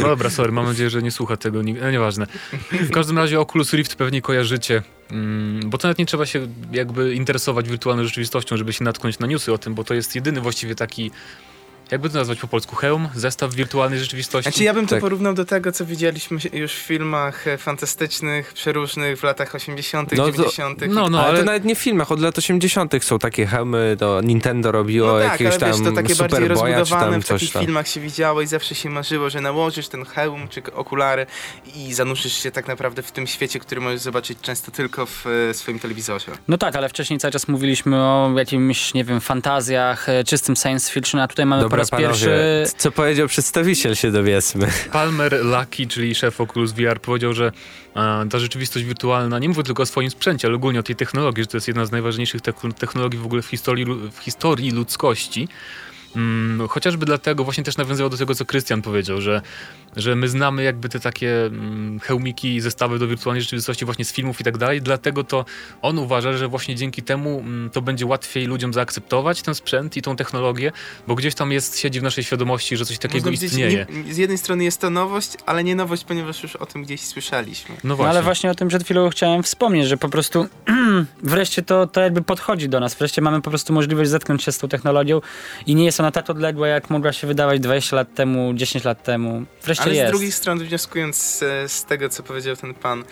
[0.00, 2.26] No dobra, sorry, mam nadzieję, że nie słucha tego, nikt- no nieważne.
[2.72, 7.14] W każdym razie Oculus Rift pewnie kojarzycie, mm, bo to nawet nie trzeba się jakby
[7.14, 10.74] interesować wirtualną rzeczywistością, żeby się natknąć na newsy o tym, bo to jest jedyny właściwie
[10.74, 11.10] taki,
[11.90, 14.50] jakby to nazwać po polsku, hełm, zestaw wirtualnej rzeczywistości.
[14.50, 15.00] Znaczy ja bym to Tak.
[15.00, 20.24] porównał do tego, co widzieliśmy już w filmach e, fantastycznych, przeróżnych w latach 80., No
[20.26, 20.80] to- 90.
[20.88, 23.04] no, no, ale, ale to nawet nie w filmach, od lat 80.
[23.04, 26.72] są takie hełmy, to Nintendo robiło No tak, ale wiesz, tam to takie bardziej Superboya
[26.72, 27.62] czy rozbudowane w takich tam.
[27.64, 31.26] filmach się widziało i zawsze się marzyło, że nałożysz ten hełm czy okulary
[31.76, 35.54] i zanurzysz się tak naprawdę w tym świecie, który możesz zobaczyć często tylko w e,
[35.54, 36.32] swoim telewizorze.
[36.48, 40.92] No tak, ale wcześniej cały czas mówiliśmy o jakimś, nie wiem, fantazjach, e, czystym science
[40.92, 42.64] fiction, a tutaj mamy po raz panowie, pierwszy...
[42.78, 44.68] co powiedział przedstawiciel się dowiedzmy.
[44.92, 47.52] Palmer Lucky, czyli szef Oculus VR, powiedział, że
[47.96, 51.42] e, ta rzeczywistość wirtualna, nie mówię tylko o swoim sprzęcie, ale ogólnie o tej technologii,
[51.42, 55.48] że to jest jedna z najważniejszych techn- technologii w ogóle w historii, w historii ludzkości.
[56.16, 59.42] Mm, chociażby dlatego właśnie też nawiązywał do tego, co Krystian powiedział, że,
[59.96, 64.40] że my znamy jakby te takie mm, hełmiki, zestawy do wirtualnej rzeczywistości właśnie z filmów
[64.40, 65.44] i tak dalej, dlatego to
[65.82, 70.02] on uważa, że właśnie dzięki temu mm, to będzie łatwiej ludziom zaakceptować ten sprzęt i
[70.02, 70.72] tą technologię,
[71.06, 73.86] bo gdzieś tam jest, siedzi w naszej świadomości, że coś takiego Można istnieje.
[74.04, 77.00] nie- z jednej strony jest to nowość, ale nie nowość, ponieważ już o tym gdzieś
[77.00, 77.74] słyszeliśmy.
[77.74, 78.10] No No właśnie.
[78.10, 80.46] ale właśnie o tym przed chwilą chciałem wspomnieć, że po prostu
[81.22, 82.94] wreszcie to, to jakby podchodzi do nas.
[82.94, 85.20] Wreszcie mamy po prostu możliwość zetknąć się z tą technologią
[85.66, 89.02] i nie jest ona tak odległa, jak mogła się wydawać 20 lat temu, 10 lat
[89.02, 89.44] temu.
[89.62, 90.08] Wreszcie Ale jest.
[90.08, 93.04] z drugiej strony, wnioskując e, z tego, co powiedział ten pan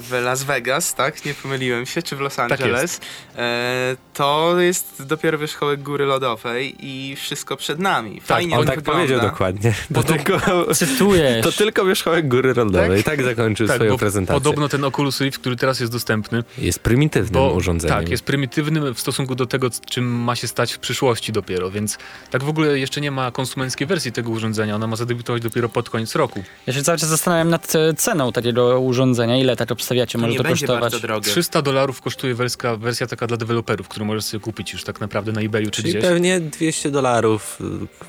[0.00, 1.24] w Las Vegas, tak?
[1.24, 3.00] Nie pomyliłem się, czy w Los Tak Angeles.
[3.36, 8.20] e, to jest dopiero wierzchołek góry lodowej i wszystko przed nami.
[8.20, 9.02] Fajnie On on tak wygląda.
[9.02, 9.74] powiedział dokładnie.
[9.94, 10.40] To tylko,
[10.74, 11.44] Cytujesz.
[11.44, 13.04] to tylko wierzchołek góry rodowej.
[13.04, 14.40] Tak, zakończył Tak, swoją bo prezentację.
[14.40, 17.96] podobno ten Oculus Rift, który teraz jest dostępny, Jest prymitywnym bo urządzeniem.
[17.98, 21.98] tak, jest prymitywnym w stosunku do tego, czym ma się stać w przyszłości dopiero, więc
[22.30, 25.90] tak w ogóle jeszcze nie ma konsumenckiej wersji tego urządzenia, ona ma zadebiutować dopiero pod
[25.90, 26.44] koniec roku.
[26.66, 29.36] Ja się cały czas zastanawiam nad e, ceną takiego urządzenia.
[29.36, 30.12] Ile tak obstawiacie?
[30.12, 30.80] To Może nie to będzie kosztować?
[30.92, 31.30] bardzo drogie.
[31.30, 35.32] 300 dolarów kosztuje wersja, wersja taka dla deweloperów, którą możesz sobie kupić już tak naprawdę
[35.32, 36.02] na eBayu czy Czyli gdzieś.
[36.04, 37.58] pewnie 200 dolarów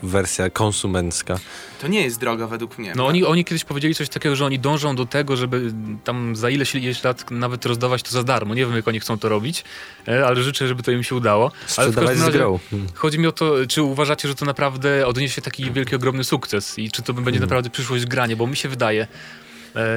[0.03, 1.39] y, wersja konsumencka.
[1.81, 2.93] To nie jest droga według mnie.
[2.95, 6.49] No oni, oni kiedyś powiedzieli coś takiego, że oni dążą do tego, żeby tam za
[6.49, 8.53] ileś, ileś lat nawet rozdawać to za darmo.
[8.55, 9.63] Nie wiem, jak oni chcą to robić,
[10.07, 11.51] e, ale życzę, żeby to im się udało.
[11.77, 12.59] Ale w każdym z razie grą.
[12.93, 16.91] chodzi mi o to, czy uważacie, że to naprawdę odniesie taki wielki, ogromny sukces i
[16.91, 19.07] czy to będzie naprawdę przyszłość granie, bo mi się wydaje,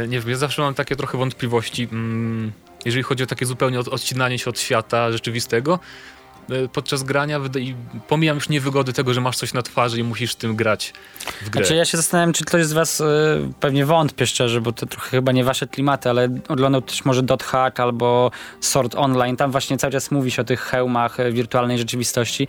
[0.09, 2.53] nie wiem, ja zawsze mam takie trochę wątpliwości, mm,
[2.85, 5.79] jeżeli chodzi o takie zupełnie od, odcinanie się od świata rzeczywistego, e,
[6.73, 7.75] podczas grania i
[8.09, 10.93] pomijam już niewygody tego, że masz coś na twarzy i musisz tym grać
[11.43, 11.65] w grę.
[11.65, 13.05] Znaczy ja się zastanawiam, czy ktoś z was, e,
[13.61, 17.43] pewnie wątpię szczerze, bo to trochę chyba nie wasze klimaty, ale oglądał też może Dot
[17.43, 18.31] Hack albo
[18.61, 22.49] Sword Online, tam właśnie cały czas mówi się o tych hełmach e, wirtualnej rzeczywistości.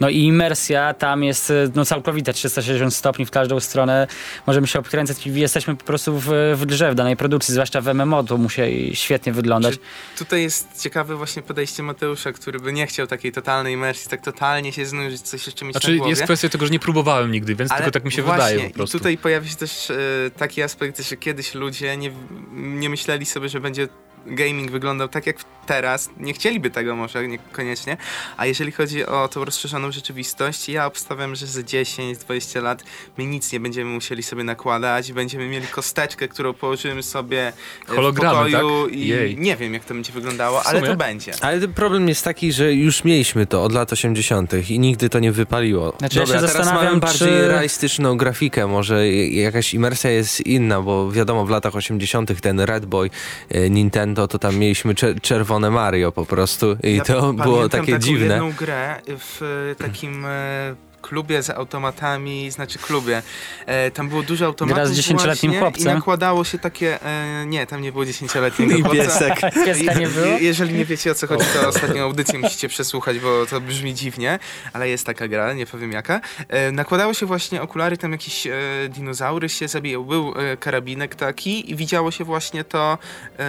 [0.00, 4.06] No i imersja tam jest e, no, całkowita, 360 stopni w każdą stronę,
[4.46, 7.94] możemy się obkręcać i jesteśmy po prostu w, w grze, w danej produkcji, zwłaszcza w
[7.94, 9.74] MMO, to musi świetnie wyglądać.
[9.74, 14.20] Czy tutaj jest ciekawe właśnie podejście Mateusza, który by nie chciał takiej totalnej imersji, tak
[14.20, 16.10] totalnie się znurzyć, coś jeszcze mieć Znaczy na głowie.
[16.10, 18.74] jest kwestia tego, że nie próbowałem nigdy, więc tylko tak mi się właśnie, wydaje po
[18.74, 18.96] prostu.
[18.96, 19.96] I tutaj pojawia się też e,
[20.36, 22.12] taki aspekt, że kiedyś ludzie nie,
[22.52, 23.88] nie myśleli sobie, że będzie
[24.34, 25.36] gaming wyglądał tak jak
[25.66, 27.96] teraz, nie chcieliby tego może niekoniecznie,
[28.36, 32.84] a jeżeli chodzi o tą rozszerzoną rzeczywistość, ja obstawiam, że za 10-20 lat
[33.18, 37.52] my nic nie będziemy musieli sobie nakładać, będziemy mieli kosteczkę, którą położymy sobie
[37.88, 38.94] e, Hologramy, w pokoju tak?
[38.94, 39.38] i Jej.
[39.38, 41.32] nie wiem jak to będzie wyglądało, ale to będzie.
[41.40, 44.70] Ale problem jest taki, że już mieliśmy to od lat 80.
[44.70, 45.94] i nigdy to nie wypaliło.
[45.98, 50.46] Znaczy, ja się Dobra, teraz zastanawiam, mamy bardziej czy- realistyczną grafikę, może jakaś imersja jest
[50.46, 52.40] inna, bo wiadomo, w latach 80.
[52.40, 53.10] ten Red Boy
[53.50, 53.70] e,
[54.18, 58.26] Nintendo, to tam mieliśmy cze- czerwone Mario po prostu i Ja to było takie dziwne.
[58.26, 60.74] jedną grę w takim e,
[61.08, 63.22] klubie z automatami, znaczy klubie.
[63.66, 65.92] E, tam było dużo automatów Gra z 10-letnim właśnie chłopcem.
[65.92, 67.02] I nakładało się takie...
[67.04, 69.02] E, nie, tam nie było 10-letniego I chłopca.
[69.02, 69.34] piesek.
[69.66, 70.26] Pieska nie było?
[70.26, 73.94] Je- Jeżeli nie wiecie o co chodzi, to ostatnią audycję musicie przesłuchać, bo to brzmi
[73.94, 74.38] dziwnie,
[74.72, 76.20] ale jest taka gra, nie powiem jaka.
[76.48, 78.52] E, nakładało się właśnie okulary, tam jakieś e,
[78.88, 80.04] dinozaury się zabijał.
[80.04, 82.98] Był e, karabinek taki i widziało się właśnie to.
[83.38, 83.44] E,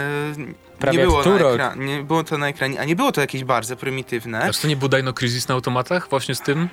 [0.79, 3.43] Prawie nie było na ekranie, nie było to na ekranie, a nie było to jakieś
[3.43, 4.41] bardzo prymitywne.
[4.43, 6.69] Aż to nie był Dino Crisis na automatach właśnie z tym?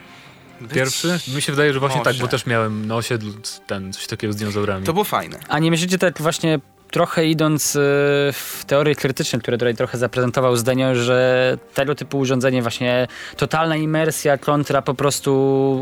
[0.60, 1.18] Być- Pierwszy?
[1.34, 2.22] Mi się wydaje, że właśnie tak, może.
[2.22, 3.32] bo też miałem na osiedlu
[3.66, 4.86] ten, coś takiego z dinozaurami.
[4.86, 5.38] To było fajne.
[5.48, 6.58] A nie myślicie tak właśnie
[6.90, 7.80] trochę idąc e,
[8.32, 14.38] w teorie krytyczne, które tutaj trochę zaprezentował Zdenio, że tego typu urządzenie właśnie totalna imersja
[14.38, 15.32] kontra po prostu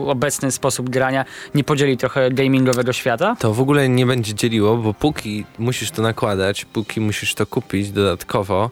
[0.09, 3.37] obecny sposób grania nie podzieli trochę gamingowego świata?
[3.39, 7.91] To w ogóle nie będzie dzieliło, bo póki musisz to nakładać, póki musisz to kupić
[7.91, 8.71] dodatkowo,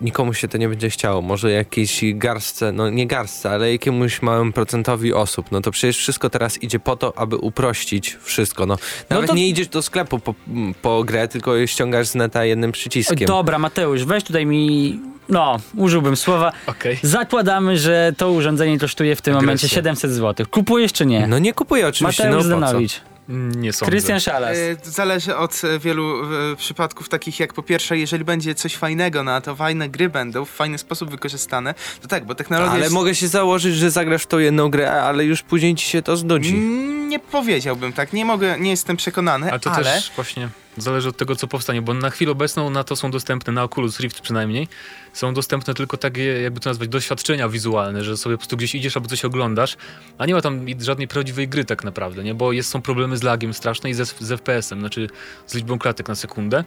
[0.00, 1.22] nikomu się to nie będzie chciało.
[1.22, 5.52] Może jakiejś garstce, no nie garstce, ale jakiemuś małym procentowi osób.
[5.52, 8.66] No to przecież wszystko teraz idzie po to, aby uprościć wszystko.
[8.66, 8.76] No,
[9.10, 10.34] nawet to- nie idziesz do sklepu po,
[10.82, 13.26] po grę, tylko je ściągasz z neta jednym przyciskiem.
[13.28, 16.52] Dobra, Mateusz, weź tutaj mi, no, użyłbym słowa.
[16.66, 16.98] Okej.
[17.02, 19.46] Zakładamy, że to urządzenie kosztuje w tym Agresja.
[19.46, 20.46] momencie 700 zł.
[20.50, 21.26] Kupujesz czy nie?
[21.26, 22.66] No nie kupuję oczywiście, Mateusz no po co?
[22.68, 23.90] Zdanowicz, Nie sądzę.
[23.90, 24.56] Krystian Szalas.
[24.58, 29.22] E, Zależy od e, wielu e, przypadków, takich jak po pierwsze, jeżeli będzie coś fajnego
[29.22, 32.92] na to, fajne gry będą w fajny sposób wykorzystane, to tak, bo technologia Ale jest...
[32.92, 36.16] mogę się założyć, że zagrasz w tą jedną grę, ale już później ci się to
[36.16, 36.54] znudzi.
[36.54, 40.48] Mm, Nie powiedziałbym tak, nie mogę, nie jestem przekonany, Ale to ale też właśnie
[40.80, 44.00] zależy od tego, co powstanie, bo na chwilę obecną na to są dostępne, na Oculus
[44.00, 44.68] Rift przynajmniej,
[45.12, 48.96] są dostępne tylko takie, jakby to nazwać, doświadczenia wizualne, że sobie po prostu gdzieś idziesz
[48.96, 49.76] albo coś oglądasz,
[50.18, 52.34] a nie ma tam żadnej prawdziwej gry tak naprawdę, nie?
[52.34, 55.08] Bo jest, są problemy z lagiem straszne i z, z FPS-em, znaczy
[55.46, 56.64] z liczbą klatek na sekundę.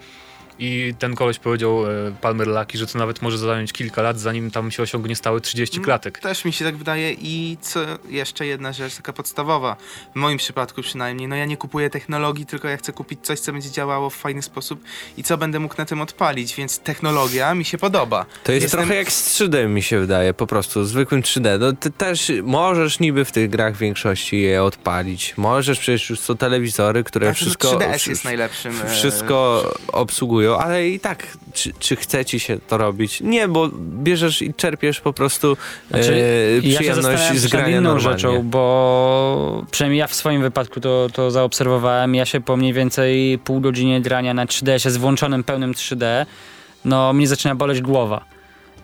[0.59, 1.89] I ten koleś powiedział, e,
[2.21, 5.75] Palmer Lucky, że to nawet może zająć kilka lat, zanim tam się osiągnie stałe 30
[5.77, 6.19] Mm, klatek.
[6.19, 9.75] Też mi się tak wydaje i co jeszcze jedna rzecz taka podstawowa,
[10.15, 13.51] w moim przypadku przynajmniej, no ja nie kupuję technologii, tylko ja chcę kupić coś, co
[13.53, 14.79] będzie działało w fajny sposób
[15.17, 18.25] i co będę mógł na tym odpalić, więc technologia mi się podoba.
[18.43, 21.59] To jest Jestem- trochę jak z 3D mi się wydaje, po prostu, zwykłym 3D.
[21.59, 25.33] No ty też możesz niby w tych grach w większości je odpalić.
[25.37, 27.71] Możesz, przecież już są telewizory, które Znaczy, wszystko...
[27.77, 28.73] 3DS jest najlepszym.
[28.85, 33.21] e, Wszystko obsługują, ale i tak, czy, czy chce ci się to robić?
[33.21, 35.57] Nie, bo bierzesz i czerpiesz po prostu
[35.89, 38.19] Znaczy, e, Ja się przyjemność zastanawiam z grania inną normalnie.
[38.19, 42.15] rzeczą, bo przynajmniej ja w swoim wypadku to, to zaobserwowałem.
[42.15, 46.25] Ja się po mniej więcej pół godzinie grania na 3D, z włączonym pełnym 3D,
[46.85, 48.25] no mnie zaczyna boleć głowa.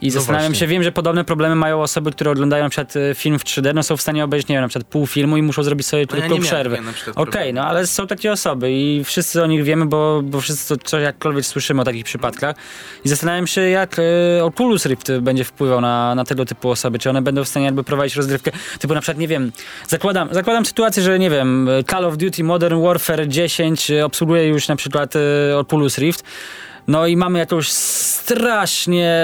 [0.01, 0.59] I No zastanawiam właśnie.
[0.59, 3.73] się, wiem, że podobne problemy mają osoby, które oglądają na przykład e, film w 3D,
[3.73, 6.05] no są w stanie obejrzeć, nie wiem, na przykład pół filmu i muszą zrobić sobie
[6.29, 6.77] no ja przerwę.
[6.77, 7.53] Okej, problemu.
[7.53, 10.99] no ale są takie osoby i wszyscy o nich wiemy, bo, bo wszyscy to, co
[10.99, 12.55] jakkolwiek słyszymy o takich przypadkach.
[13.05, 16.99] I zastanawiam się, jak e, Oculus Rift będzie wpływał na, na tego typu osoby.
[16.99, 19.51] Czy one będą w stanie jakby prowadzić rozgrywkę, typu na przykład, nie wiem,
[19.87, 24.67] zakładam, zakładam sytuację, że nie wiem, Call of Duty Modern Warfare 10 e, obsługuje już
[24.67, 26.23] na przykład e, Oculus Rift,
[26.89, 29.19] no i mamy jakąś strasznie...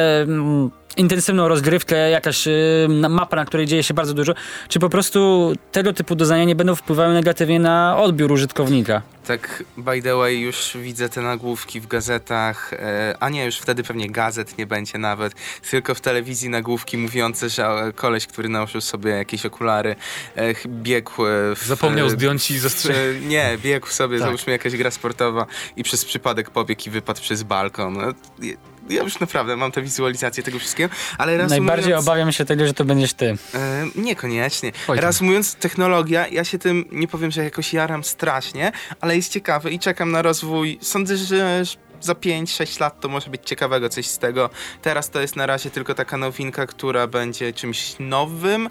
[0.98, 4.34] intensywną rozgrywkę, jakaś y, mapa, na której dzieje się bardzo dużo,
[4.68, 9.02] czy po prostu tego typu doznania nie będą wpływały negatywnie na odbiór użytkownika?
[9.28, 13.84] Tak, by the way, już widzę te nagłówki w gazetach, e, a nie, już wtedy
[13.84, 15.34] pewnie gazet nie będzie nawet,
[15.72, 19.96] tylko w telewizji nagłówki mówiące, że e, koleś, który nałożył sobie jakieś okulary,
[20.36, 21.64] e, biegł e, w...
[21.66, 23.26] Zapomniał zdjąć i zastrzelić.
[23.26, 24.28] Nie, biegł sobie, Tak.
[24.28, 27.98] załóżmy jakaś gra sportowa i przez przypadek pobiegł i wypadł przez balkon.
[28.90, 31.68] Ja- już naprawdę mam tę wizualizację tego wszystkiego, ale reasumując...
[31.68, 33.38] Najbardziej obawiam się tego, że to będziesz ty.
[33.54, 34.72] E, niekoniecznie.
[34.88, 35.04] Oj tam.
[35.04, 38.72] Reasumując, technologia, ja się tym nie powiem, że jakoś jaram strasznie,
[39.02, 40.80] ale jest ciekawe i czekam na rozwój.
[40.82, 41.64] Sądzę, że
[42.02, 44.50] za 5-6 lat to może być ciekawego coś z tego.
[44.82, 48.70] Teraz to jest na razie tylko taka nowinka, która będzie czymś nowym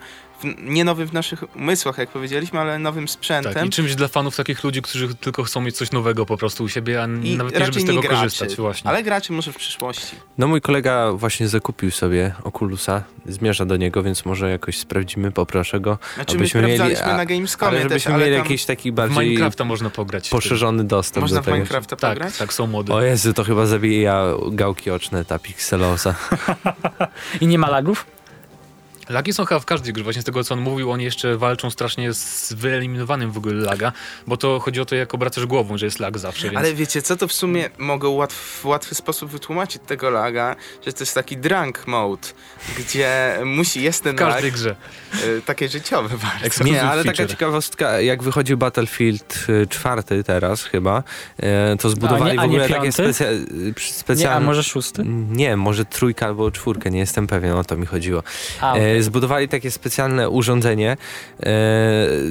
[0.65, 3.55] nie nowym w naszych umysłach, jak powiedzieliśmy, ale nowym sprzętem.
[3.55, 6.65] Tak, i czymś dla fanów takich ludzi, którzy tylko chcą mieć coś nowego po prostu
[6.65, 8.91] u siebie, a I nawet nie żeby z tego graczy, korzystać właśnie.
[8.91, 10.17] Ale graczy może w przyszłości.
[10.39, 15.81] No mój kolega właśnie zakupił sobie Oculusa, zmierza do niego, więc może jakoś sprawdzimy, poproszę
[15.81, 15.99] go.
[16.15, 18.93] Znaczy my Abyśmy mieli- sprawdzaliśmy a- na Gamescomie Ale też, żebyśmy ale mieli jakiś taki
[18.93, 20.29] W bardziej Minecrafta można pograć.
[20.29, 21.57] poszerzony dostęp można do w tego.
[21.57, 22.37] Minecrafta Tak, pograć?
[22.39, 22.93] tak, są mody.
[22.93, 26.15] O Jezu, to chyba zabija gałki oczne ta pikselosa.
[27.41, 28.07] I nie ma lagów?
[29.09, 30.05] Lagi są chyba w każdej grze.
[30.05, 33.93] Właśnie z tego, co on mówił, oni jeszcze walczą strasznie z wyeliminowaniem w ogóle laga,
[34.27, 36.57] bo to chodzi o to, jak obracasz głową, że jest lag zawsze, więc...
[36.57, 40.93] Ale wiecie, co to w sumie mogą łatw, w łatwy sposób wytłumaczyć tego laga, że
[40.93, 42.29] to jest taki drunk mode,
[42.79, 44.77] gdzie musi, jest ten w każdej lag, grze.
[45.25, 46.45] y, takie życiowe bardzo.
[46.47, 47.31] Exclusive Nie, ale taka feature.
[47.37, 51.03] ciekawostka, jak wychodził Battlefield y, czwarty teraz chyba,
[51.75, 54.47] y, to zbudowali A nie- a w ogóle takie specja, y, Nie, a specjalne...
[54.47, 55.03] może szósty?
[55.31, 58.23] Nie, może trójka albo czwórkę, nie jestem pewien, o to mi chodziło.
[58.61, 60.97] A, E, zbudowali takie specjalne urządzenie,
[61.43, 61.47] e,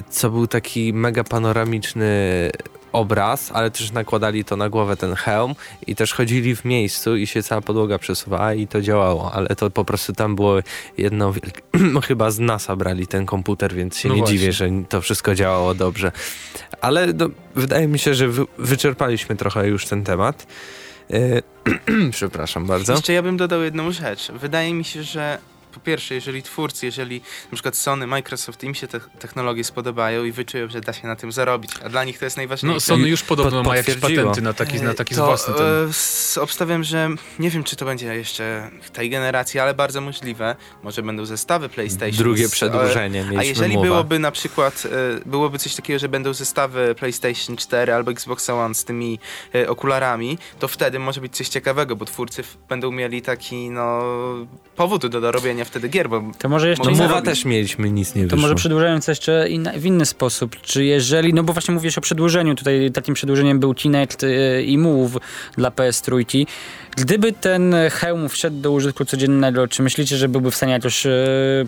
[0.09, 2.51] co był taki mega panoramiczny
[2.93, 5.55] obraz, ale też nakładali to na głowę ten hełm
[5.87, 9.69] i też chodzili w miejscu i się cała podłoga przesuwała i to działało, ale to
[9.69, 10.59] po prostu tam było
[10.97, 11.61] jedno wielkie...
[11.93, 14.37] no chyba z NASA brali ten komputer, więc się No nie właśnie.
[14.37, 16.11] dziwię, że to wszystko działało dobrze.
[16.81, 20.47] Ale no, wydaje mi się, że wy, wyczerpaliśmy trochę już ten temat.
[21.11, 21.41] E,
[22.11, 22.93] Przepraszam bardzo.
[22.93, 24.31] Jeszcze ja bym dodał jedną rzecz.
[24.31, 25.37] Wydaje mi się, że
[25.73, 27.21] po pierwsze, jeżeli twórcy, jeżeli
[27.51, 31.15] na przykład Sony, Microsoft, im się te technologie spodobają i wyczują, że da się na
[31.15, 32.75] tym zarobić, a dla nich to jest najważniejsze.
[32.75, 35.65] No Sony już podobno Pod- ma jakieś patenty na taki, na taki to, własny ten...
[36.37, 37.09] e, obstawiam, że
[37.39, 40.55] nie wiem, czy to będzie jeszcze w tej generacji, ale bardzo możliwe.
[40.83, 42.17] Może będą zestawy PlayStation.
[42.17, 43.85] Drugie z- przedłużenie A jeżeli mowa.
[43.87, 44.89] byłoby na przykład, e,
[45.29, 49.19] byłoby coś takiego, że będą zestawy PlayStation 4 albo Xbox One z tymi
[49.55, 54.03] e, okularami, to wtedy może być coś ciekawego, bo twórcy będą mieli taki, no,
[54.75, 56.91] powód do dorobienia wtedy gier, bo to może jeszcze...
[56.91, 58.41] No mowa też mieliśmy, nic nie To wyszło.
[58.41, 60.61] może przedłużając jeszcze inna, w inny sposób.
[60.61, 64.77] Czy jeżeli, no bo właśnie mówisz o przedłużeniu, tutaj takim przedłużeniem był Kinect y, i
[64.77, 65.17] Move
[65.57, 66.45] dla PS3.
[66.97, 71.09] Gdyby ten hełm wszedł do użytku codziennego, czy myślicie, że byłby w stanie jakoś y,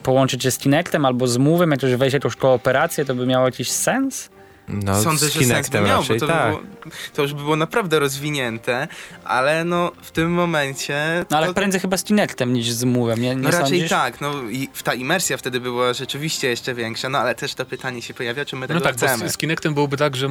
[0.04, 3.46] połączyć się z Kinectem albo z Move'em, jakoś wejść w jakąś kooperację, to by miało
[3.46, 4.30] jakiś sens?
[4.68, 6.46] No, Sądzę, że sens by Kinectem miał, raczej, bo to, tak.
[6.46, 6.62] by było,
[7.14, 8.88] to już by było naprawdę rozwinięte,
[9.24, 11.26] ale no w tym momencie...
[11.30, 13.90] No ale to, prędzej chyba z Kinectem niż z Move'em, nie, nie no raczej sądzisz?
[13.90, 18.02] tak, no i ta imersja wtedy była rzeczywiście jeszcze większa, no ale też to pytanie
[18.02, 19.30] się pojawia, czy my tego No tak, bo chcemy.
[19.30, 20.30] z, z Kinectem byłoby tak, że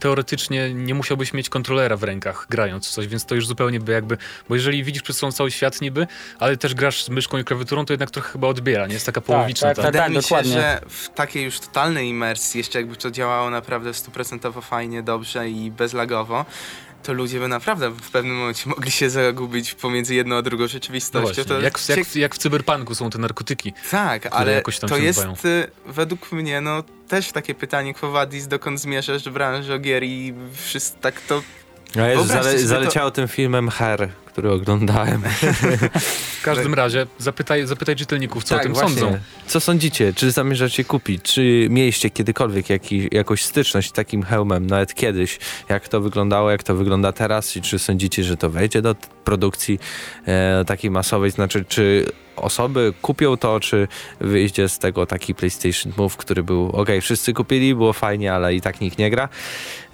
[0.00, 4.16] teoretycznie nie musiałbyś mieć kontrolera w rękach grając coś, więc to już zupełnie by jakby,
[4.48, 6.06] bo jeżeli widzisz przed sobą cały świat niby,
[6.38, 9.20] ale też grasz z myszką i klawiaturą, to jednak trochę chyba odbiera, nie jest taka
[9.20, 9.82] połowiczna tak, ta.
[9.82, 9.92] tak.
[9.92, 10.52] Wydaje mi się, dokładnie.
[10.52, 15.70] że w takiej już totalnej imersji, jeszcze jakby to działało naprawdę stuprocentowo fajnie, dobrze i
[15.70, 16.44] bezlagowo,
[17.02, 20.68] to ludzie by naprawdę w pewnym momencie mogli się zagubić pomiędzy jedną a drugą No
[20.68, 21.44] rzeczywistością.
[21.44, 23.72] to jak, w- jak, jak w cyberpunku są te narkotyki.
[23.90, 25.34] Tak, ale to jest nazywają.
[25.44, 30.34] y, według mnie no też takie pytanie, Quo Vadis, dokąd zmierzasz w branży gier i
[30.64, 31.42] wszystko tak to...
[32.02, 35.22] A Jezu, zale, zaleciało tym filmem Her, który oglądałem.
[36.40, 39.00] W każdym razie zapytaj, zapytaj czytelników, co o tym Tak, właśnie.
[39.00, 39.18] sądzą.
[39.46, 40.12] Co sądzicie?
[40.14, 41.22] Czy zamierzacie kupić?
[41.22, 45.38] Czy mieliście kiedykolwiek jaki, jakąś styczność z takim hełmem, nawet kiedyś?
[45.68, 47.56] Jak to wyglądało, jak to wygląda teraz?
[47.56, 48.94] I czy sądzicie, że to wejdzie do
[49.24, 49.78] produkcji
[50.26, 51.30] e, takiej masowej?
[51.30, 52.06] Znaczy, czy
[52.36, 53.88] osoby kupią to, czy
[54.20, 58.60] wyjdzie z tego taki PlayStation Move, który był ok, wszyscy kupili, było fajnie, ale i
[58.60, 59.28] tak nikt nie gra.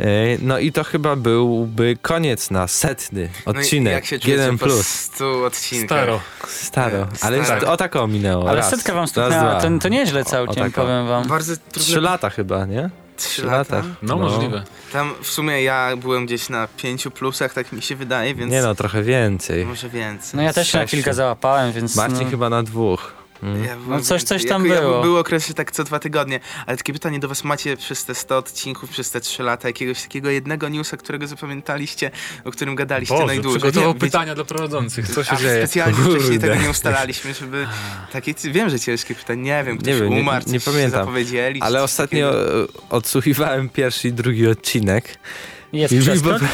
[0.01, 0.05] E,
[0.43, 3.93] no i to chyba byłby koniec na setny No odcinek.
[3.93, 4.86] jak się czujecie 1 po plus.
[4.88, 5.99] 100 odcinkach?
[5.99, 6.20] Staro.
[6.49, 7.55] Staro, ale Staro.
[7.61, 8.49] jest, o tak o minęło.
[8.49, 11.28] Ale raz, setka wam stuknęła, to, to nieźle całkiem, powiem wam.
[11.28, 11.82] Bardzo trudne...
[11.82, 12.90] Trzy lata chyba, nie?
[13.16, 13.82] Trzy lata?
[14.02, 14.64] No, możliwe.
[14.92, 18.62] Tam w sumie ja byłem gdzieś na pięciu plusach, tak mi się wydaje, więc Nie
[18.62, 19.66] no, trochę więcej.
[19.66, 20.30] może więcej.
[20.34, 21.96] No ja też się na kilka załapałem, więc...
[21.96, 22.30] Marcin no.
[22.30, 23.21] chyba na dwóch.
[23.43, 23.64] Mm.
[23.64, 24.97] Ja byłem No coś- coś tam ja, było.
[24.97, 28.05] Ja, był okres, że tak co dwa tygodnie, ale takie pytanie do was, macie przez
[28.05, 32.11] te 100 odcinków, przez te 3 lata jakiegoś takiego jednego newsa, którego zapamiętaliście,
[32.45, 33.61] o którym gadaliście Boże, najdłużej?
[33.61, 35.09] przygotował Nie, wiecie- pytania dla prowadzących.
[35.09, 35.66] Co się A dzieje?
[35.66, 36.38] specjalnie wcześniej Kurde.
[36.49, 37.66] tego nie ustalaliśmy, żeby
[38.12, 41.09] takie, wiem, że ciężkie pytanie, nie wiem, ktoś Nie wiem, nie- umarł, nie coś pamiętam.
[41.61, 42.62] Ale ostatnio takiego.
[42.64, 45.18] e, odsłuchiwałem pierwszy i drugi odcinek.
[45.72, 46.40] Jest I- przeskok?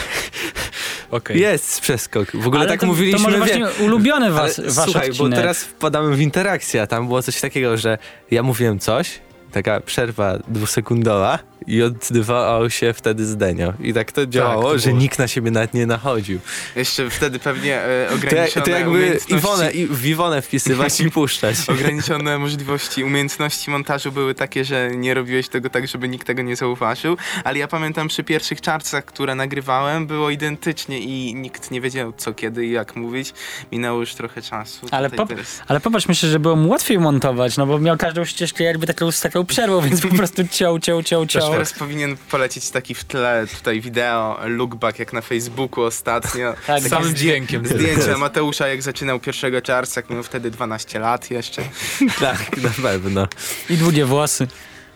[1.11, 1.41] Okej.
[1.41, 2.31] Jest przeskok.
[2.37, 3.19] W ogóle Ale tak to, mówiliśmy.
[3.19, 5.31] To może wie- właśnie ulubiony ale was, wasz Słuchaj, odcinek.
[5.31, 7.99] bo teraz wpadamy w interakcję, a tam było coś takiego, że
[8.31, 9.21] ja mówiłem coś
[9.53, 13.73] taka przerwa dwusekundowa i odbywał się wtedy zdenio.
[13.81, 15.01] I tak to działało, to że było.
[15.01, 16.41] nikt na siebie nawet nie nachodził.
[16.77, 19.35] Jeszcze wtedy pewnie e, To, ograniczone to jakby umiejętności...
[19.35, 21.57] Iwonę, i, w Iwonę wpisywać i puszczać.
[21.69, 26.57] Ograniczone możliwości, umiejętności montażu były takie, że nie robiłeś tego tak, żeby nikt tego nie
[26.57, 32.13] zauważył, ale ja pamiętam przy pierwszych czarcach, które nagrywałem, było identycznie i nikt nie wiedział
[32.17, 33.33] co, kiedy i jak mówić.
[33.73, 34.87] Minęło już trochę czasu.
[34.91, 38.25] Ale, po, teraz- ale popatrz, myślę, że było mu łatwiej montować, no bo miał każdą
[38.25, 41.51] ścieżkę jakby taką, z taką przerwą, więc po prostu ciął, ciął, ciął, ciął.
[41.51, 46.55] Teraz powinien polecieć taki w tle tutaj wideo, lookback jak na Facebooku ostatnio.
[46.67, 47.67] Tak, Z samym dźwiękiem.
[47.67, 51.63] Zdjęcia Mateusza jak zaczynał pierwszego czarca, jak miał wtedy 12 lat jeszcze.
[52.21, 53.29] tak, na pewno.
[53.71, 54.49] I długie włosy.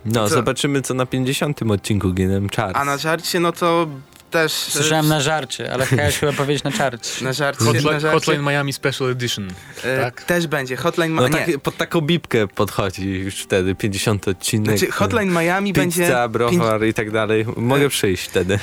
[0.04, 0.34] No, Co?
[0.34, 1.62] zobaczymy co na 50.
[1.62, 2.76] odcinku Ginem Charts.
[2.80, 3.86] A na żarcie no to
[4.32, 4.68] też...
[4.68, 7.10] e, Słyszałem na żarcie, ale chciałeś chyba powiedzieć na czarcie.
[7.24, 9.48] Na żarcie, Hotline, na żarcie Hotline Miami Special Edition.
[9.84, 10.22] e, tak?
[10.22, 10.76] też będzie.
[10.76, 14.78] Hotline No Ma- tak, pod taką bibkę podchodzi już wtedy, 50 odcinek.
[14.78, 17.44] Znaczy, Hotline Miami Pizza, będzie browar i tak dalej.
[17.56, 18.58] Mogę przyjść wtedy.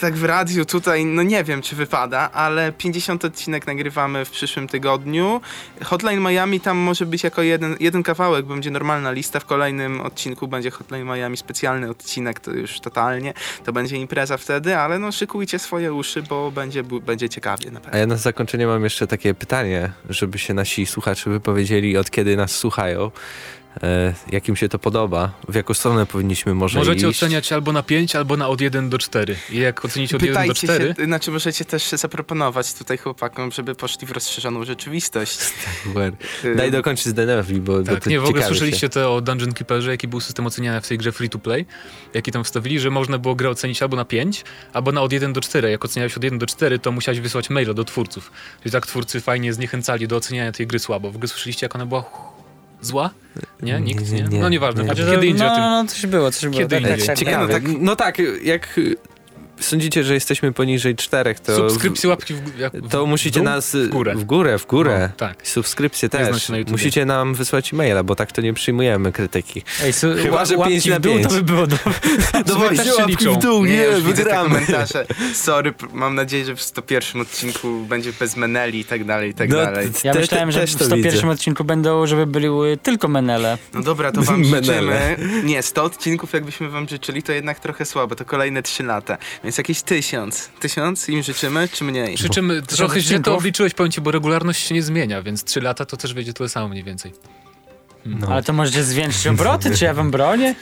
[0.00, 4.68] tak w radiu tutaj, no nie wiem czy wypada, ale 50 odcinek nagrywamy w przyszłym
[4.68, 5.40] tygodniu.
[5.84, 9.40] Hotline Miami tam może być jako jeden, jeden kawałek, będzie normalna lista.
[9.40, 13.34] W kolejnym odcinku będzie Hotline Miami specjalny odcinek, to już totalnie.
[13.64, 17.82] To będzie impreza wtedy, ale no szykujcie swoje uszy, bo będzie, będzie ciekawie na A
[17.82, 17.98] pewno.
[17.98, 22.50] ja na zakończenie mam jeszcze takie pytanie, żeby się nasi słuchacze wypowiedzieli, od kiedy nas
[22.56, 23.10] słuchają.
[23.82, 27.18] E, jak im się to podoba, w jaką stronę powinniśmy może Możecie iść.
[27.22, 29.36] oceniać albo na 5, albo na od 1 do 4.
[29.50, 33.52] I jak ocenicie od 1 do Pytajcie 4, się, znaczy możecie też zaproponować tutaj chłopakom,
[33.52, 35.38] żeby poszli w rozszerzoną rzeczywistość.
[36.44, 39.52] Y, Daj dokończyć Zdenerwi, bo, bo Tak, to nie, w ogóle słyszeliście to o Dungeon
[39.52, 41.66] Keeperze, jaki był system oceniania w tej grze free to play,
[42.14, 45.32] jaki tam wstawili, że można było grę ocenić albo na 5, albo na od 1
[45.32, 45.70] do 4.
[45.70, 48.32] Jak oceniałeś od 1 do 4, to musiałeś wysłać maila do twórców.
[48.62, 51.10] Czyli tak twórcy fajnie zniechęcali do oceniania tej gry słabo.
[51.10, 52.04] W ogóle słyszeliście, jak ona była
[52.82, 53.10] zła?
[53.62, 53.80] Nie?
[53.80, 54.12] Nikt?
[54.12, 54.40] Nie, Nie?
[54.40, 54.90] No nieważne, nie.
[54.94, 55.64] Kiedy indziej no, o tym.
[55.64, 56.58] no, no, coś było, coś było.
[56.58, 57.06] Kiedy tak, tak, indziej.
[57.06, 57.46] tak, Ciekawe.
[57.46, 58.80] Nie, no tak- No tak, jak
[59.60, 62.40] sądzicie, że jesteśmy poniżej czterech, to, Subskrypcje, łapki w,
[62.74, 63.44] w to musicie dół?
[63.44, 64.14] nas w górę.
[64.14, 65.08] w górę, w górę.
[65.10, 65.48] No, tak.
[65.48, 66.48] Subskrypcje Nie też.
[66.48, 66.56] na.
[66.70, 69.62] Musicie nam wysłać e-maila, bo tak to nie przyjmujemy krytyki.
[69.82, 71.26] Ej, su, Chyba, że łapki pięć na w dół pięć.
[71.28, 71.92] to by było dobre.
[72.46, 73.34] Dawaj, też się liczą.
[73.38, 74.48] dół, nie, te wygramy.
[74.48, 75.06] komentarze.
[75.34, 79.48] Sorry, mam nadzieję, że w 101 odcinku będzie bez meneli i tak dalej, i tak
[79.50, 79.88] No, dalej.
[80.04, 81.28] Ja te- myślałem, te- że w to 101 widzę.
[81.30, 83.58] odcinku będą, żeby były tylko menele.
[83.74, 85.16] No dobra, to wam życzymy.
[85.44, 89.18] Nie, 100 odcinków jakbyśmy wam życzyli, to jednak trochę słabo, to kolejne 3 lata.
[89.44, 90.50] Więc jakieś tysiąc.
[90.60, 92.14] Tysiąc im życzymy, czy mniej?
[92.14, 95.60] Przy czym trochę źle to obliczyłeś, powiem ci, bo regularność się nie zmienia, więc 3
[95.60, 97.12] lata to też będzie tyle samo mniej więcej.
[98.04, 98.26] No.
[98.28, 100.54] Ale to możecie zwiększyć obroty, czy ja wam bronię?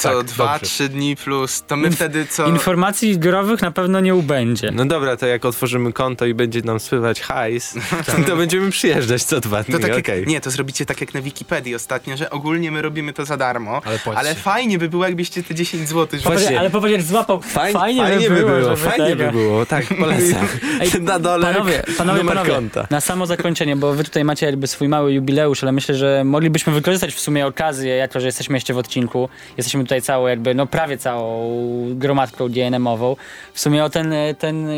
[0.00, 0.66] Co Tak, dwa, dobrze.
[0.66, 2.46] trzy dni plus, to my Inf- wtedy co...
[2.46, 4.70] Informacji growych na pewno nie ubędzie.
[4.74, 7.74] No dobra, to jak otworzymy konto i będzie nam spływać hajs,
[8.26, 10.20] to będziemy przyjeżdżać co dwa dni, To tak okej.
[10.20, 13.36] jak, nie, to zrobicie tak jak na Wikipedii ostatnio, że ogólnie my robimy to za
[13.36, 16.58] darmo, Ale ale fajnie by było, jakbyście te 10 zł Właśnie.
[16.60, 17.40] Ale popatrz jak złapał.
[17.40, 20.46] Fajnie, Fajnie, fajnie by było, żeby fajnie tego- by było, tak, polecam.
[20.80, 22.86] Ej, Na dole Panowie, panowie, numer panowie, konta.
[22.90, 26.72] na samo zakończenie, bo wy tutaj macie jakby swój mały jubileusz, ale myślę, że moglibyśmy
[26.72, 29.28] wykorzystać w sumie okazję, jako że jesteśmy jeszcze w odcinku.
[29.56, 31.50] Jesteśmy tutaj całą jakby, no prawie całą
[31.94, 33.16] gromadką DNM-ową.
[33.54, 34.68] W sumie o ten, ten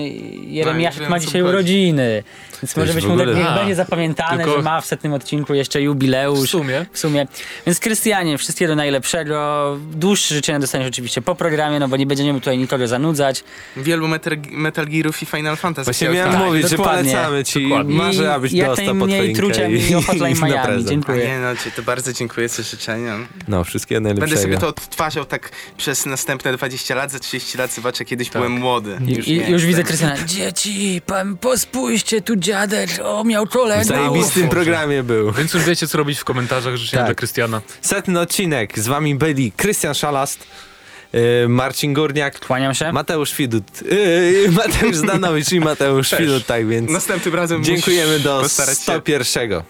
[0.43, 2.23] Jeremiaszek wiem, ma dzisiaj urodziny,
[2.63, 5.83] więc może być mu ogóle- niech będzie zapamiętane, tylko- że ma w setnym odcinku jeszcze
[5.83, 6.49] jubileusz.
[6.49, 6.87] W sumie.
[6.93, 7.27] W sumie.
[7.67, 9.79] Więc Krystianie, wszystkiego najlepszego.
[9.93, 13.45] Dłuższe życzenia dostaniesz oczywiście po programie, no bo nie będziemy tutaj nikogo zanudzać.
[13.77, 15.85] Wielu Metal, Metal Gearów i Final Fantasy.
[15.85, 17.95] Właśnie miałem Tak, mówić, że polecamy ci, Dokładnie.
[17.97, 20.65] marzę, abyś jak dostał pod najmniej choinkę trucia i, mi o Hotline Miami.
[20.65, 20.87] prezent.
[20.87, 21.27] A Dziękuję.
[21.29, 23.17] nie no, ci to bardzo dziękuję za życzenia.
[23.49, 24.43] No, wszystkiego najlepszego.
[24.43, 28.37] Będę sobie to odtwarzał tak przez następne 20 lat, za 30 lat zobaczę, kiedyś Tak.
[28.37, 28.99] byłem młody.
[29.07, 29.83] I, Już, i, nie już widzę.
[29.85, 30.17] Krystiana.
[30.25, 33.87] Dzieci, pan, pospójrzcie tu dziadek, o miał W kolegów.
[33.87, 35.33] zajebistym programie był.
[35.33, 36.77] Więc już wiecie, co robić w komentarzach.
[36.77, 37.09] Życzenia Tak.
[37.09, 37.61] dla Krystiana.
[37.83, 40.47] Setny odcinek, z wami byli Krystian Szalast,
[41.13, 42.93] yy, Marcin Górniak, Kłaniam się.
[42.93, 46.15] Mateusz Widut, yy, Mateusz Zdanowicz i Mateusz.
[46.19, 49.63] Widut, tak więc Następnym razem dziękujemy do postarać się 101.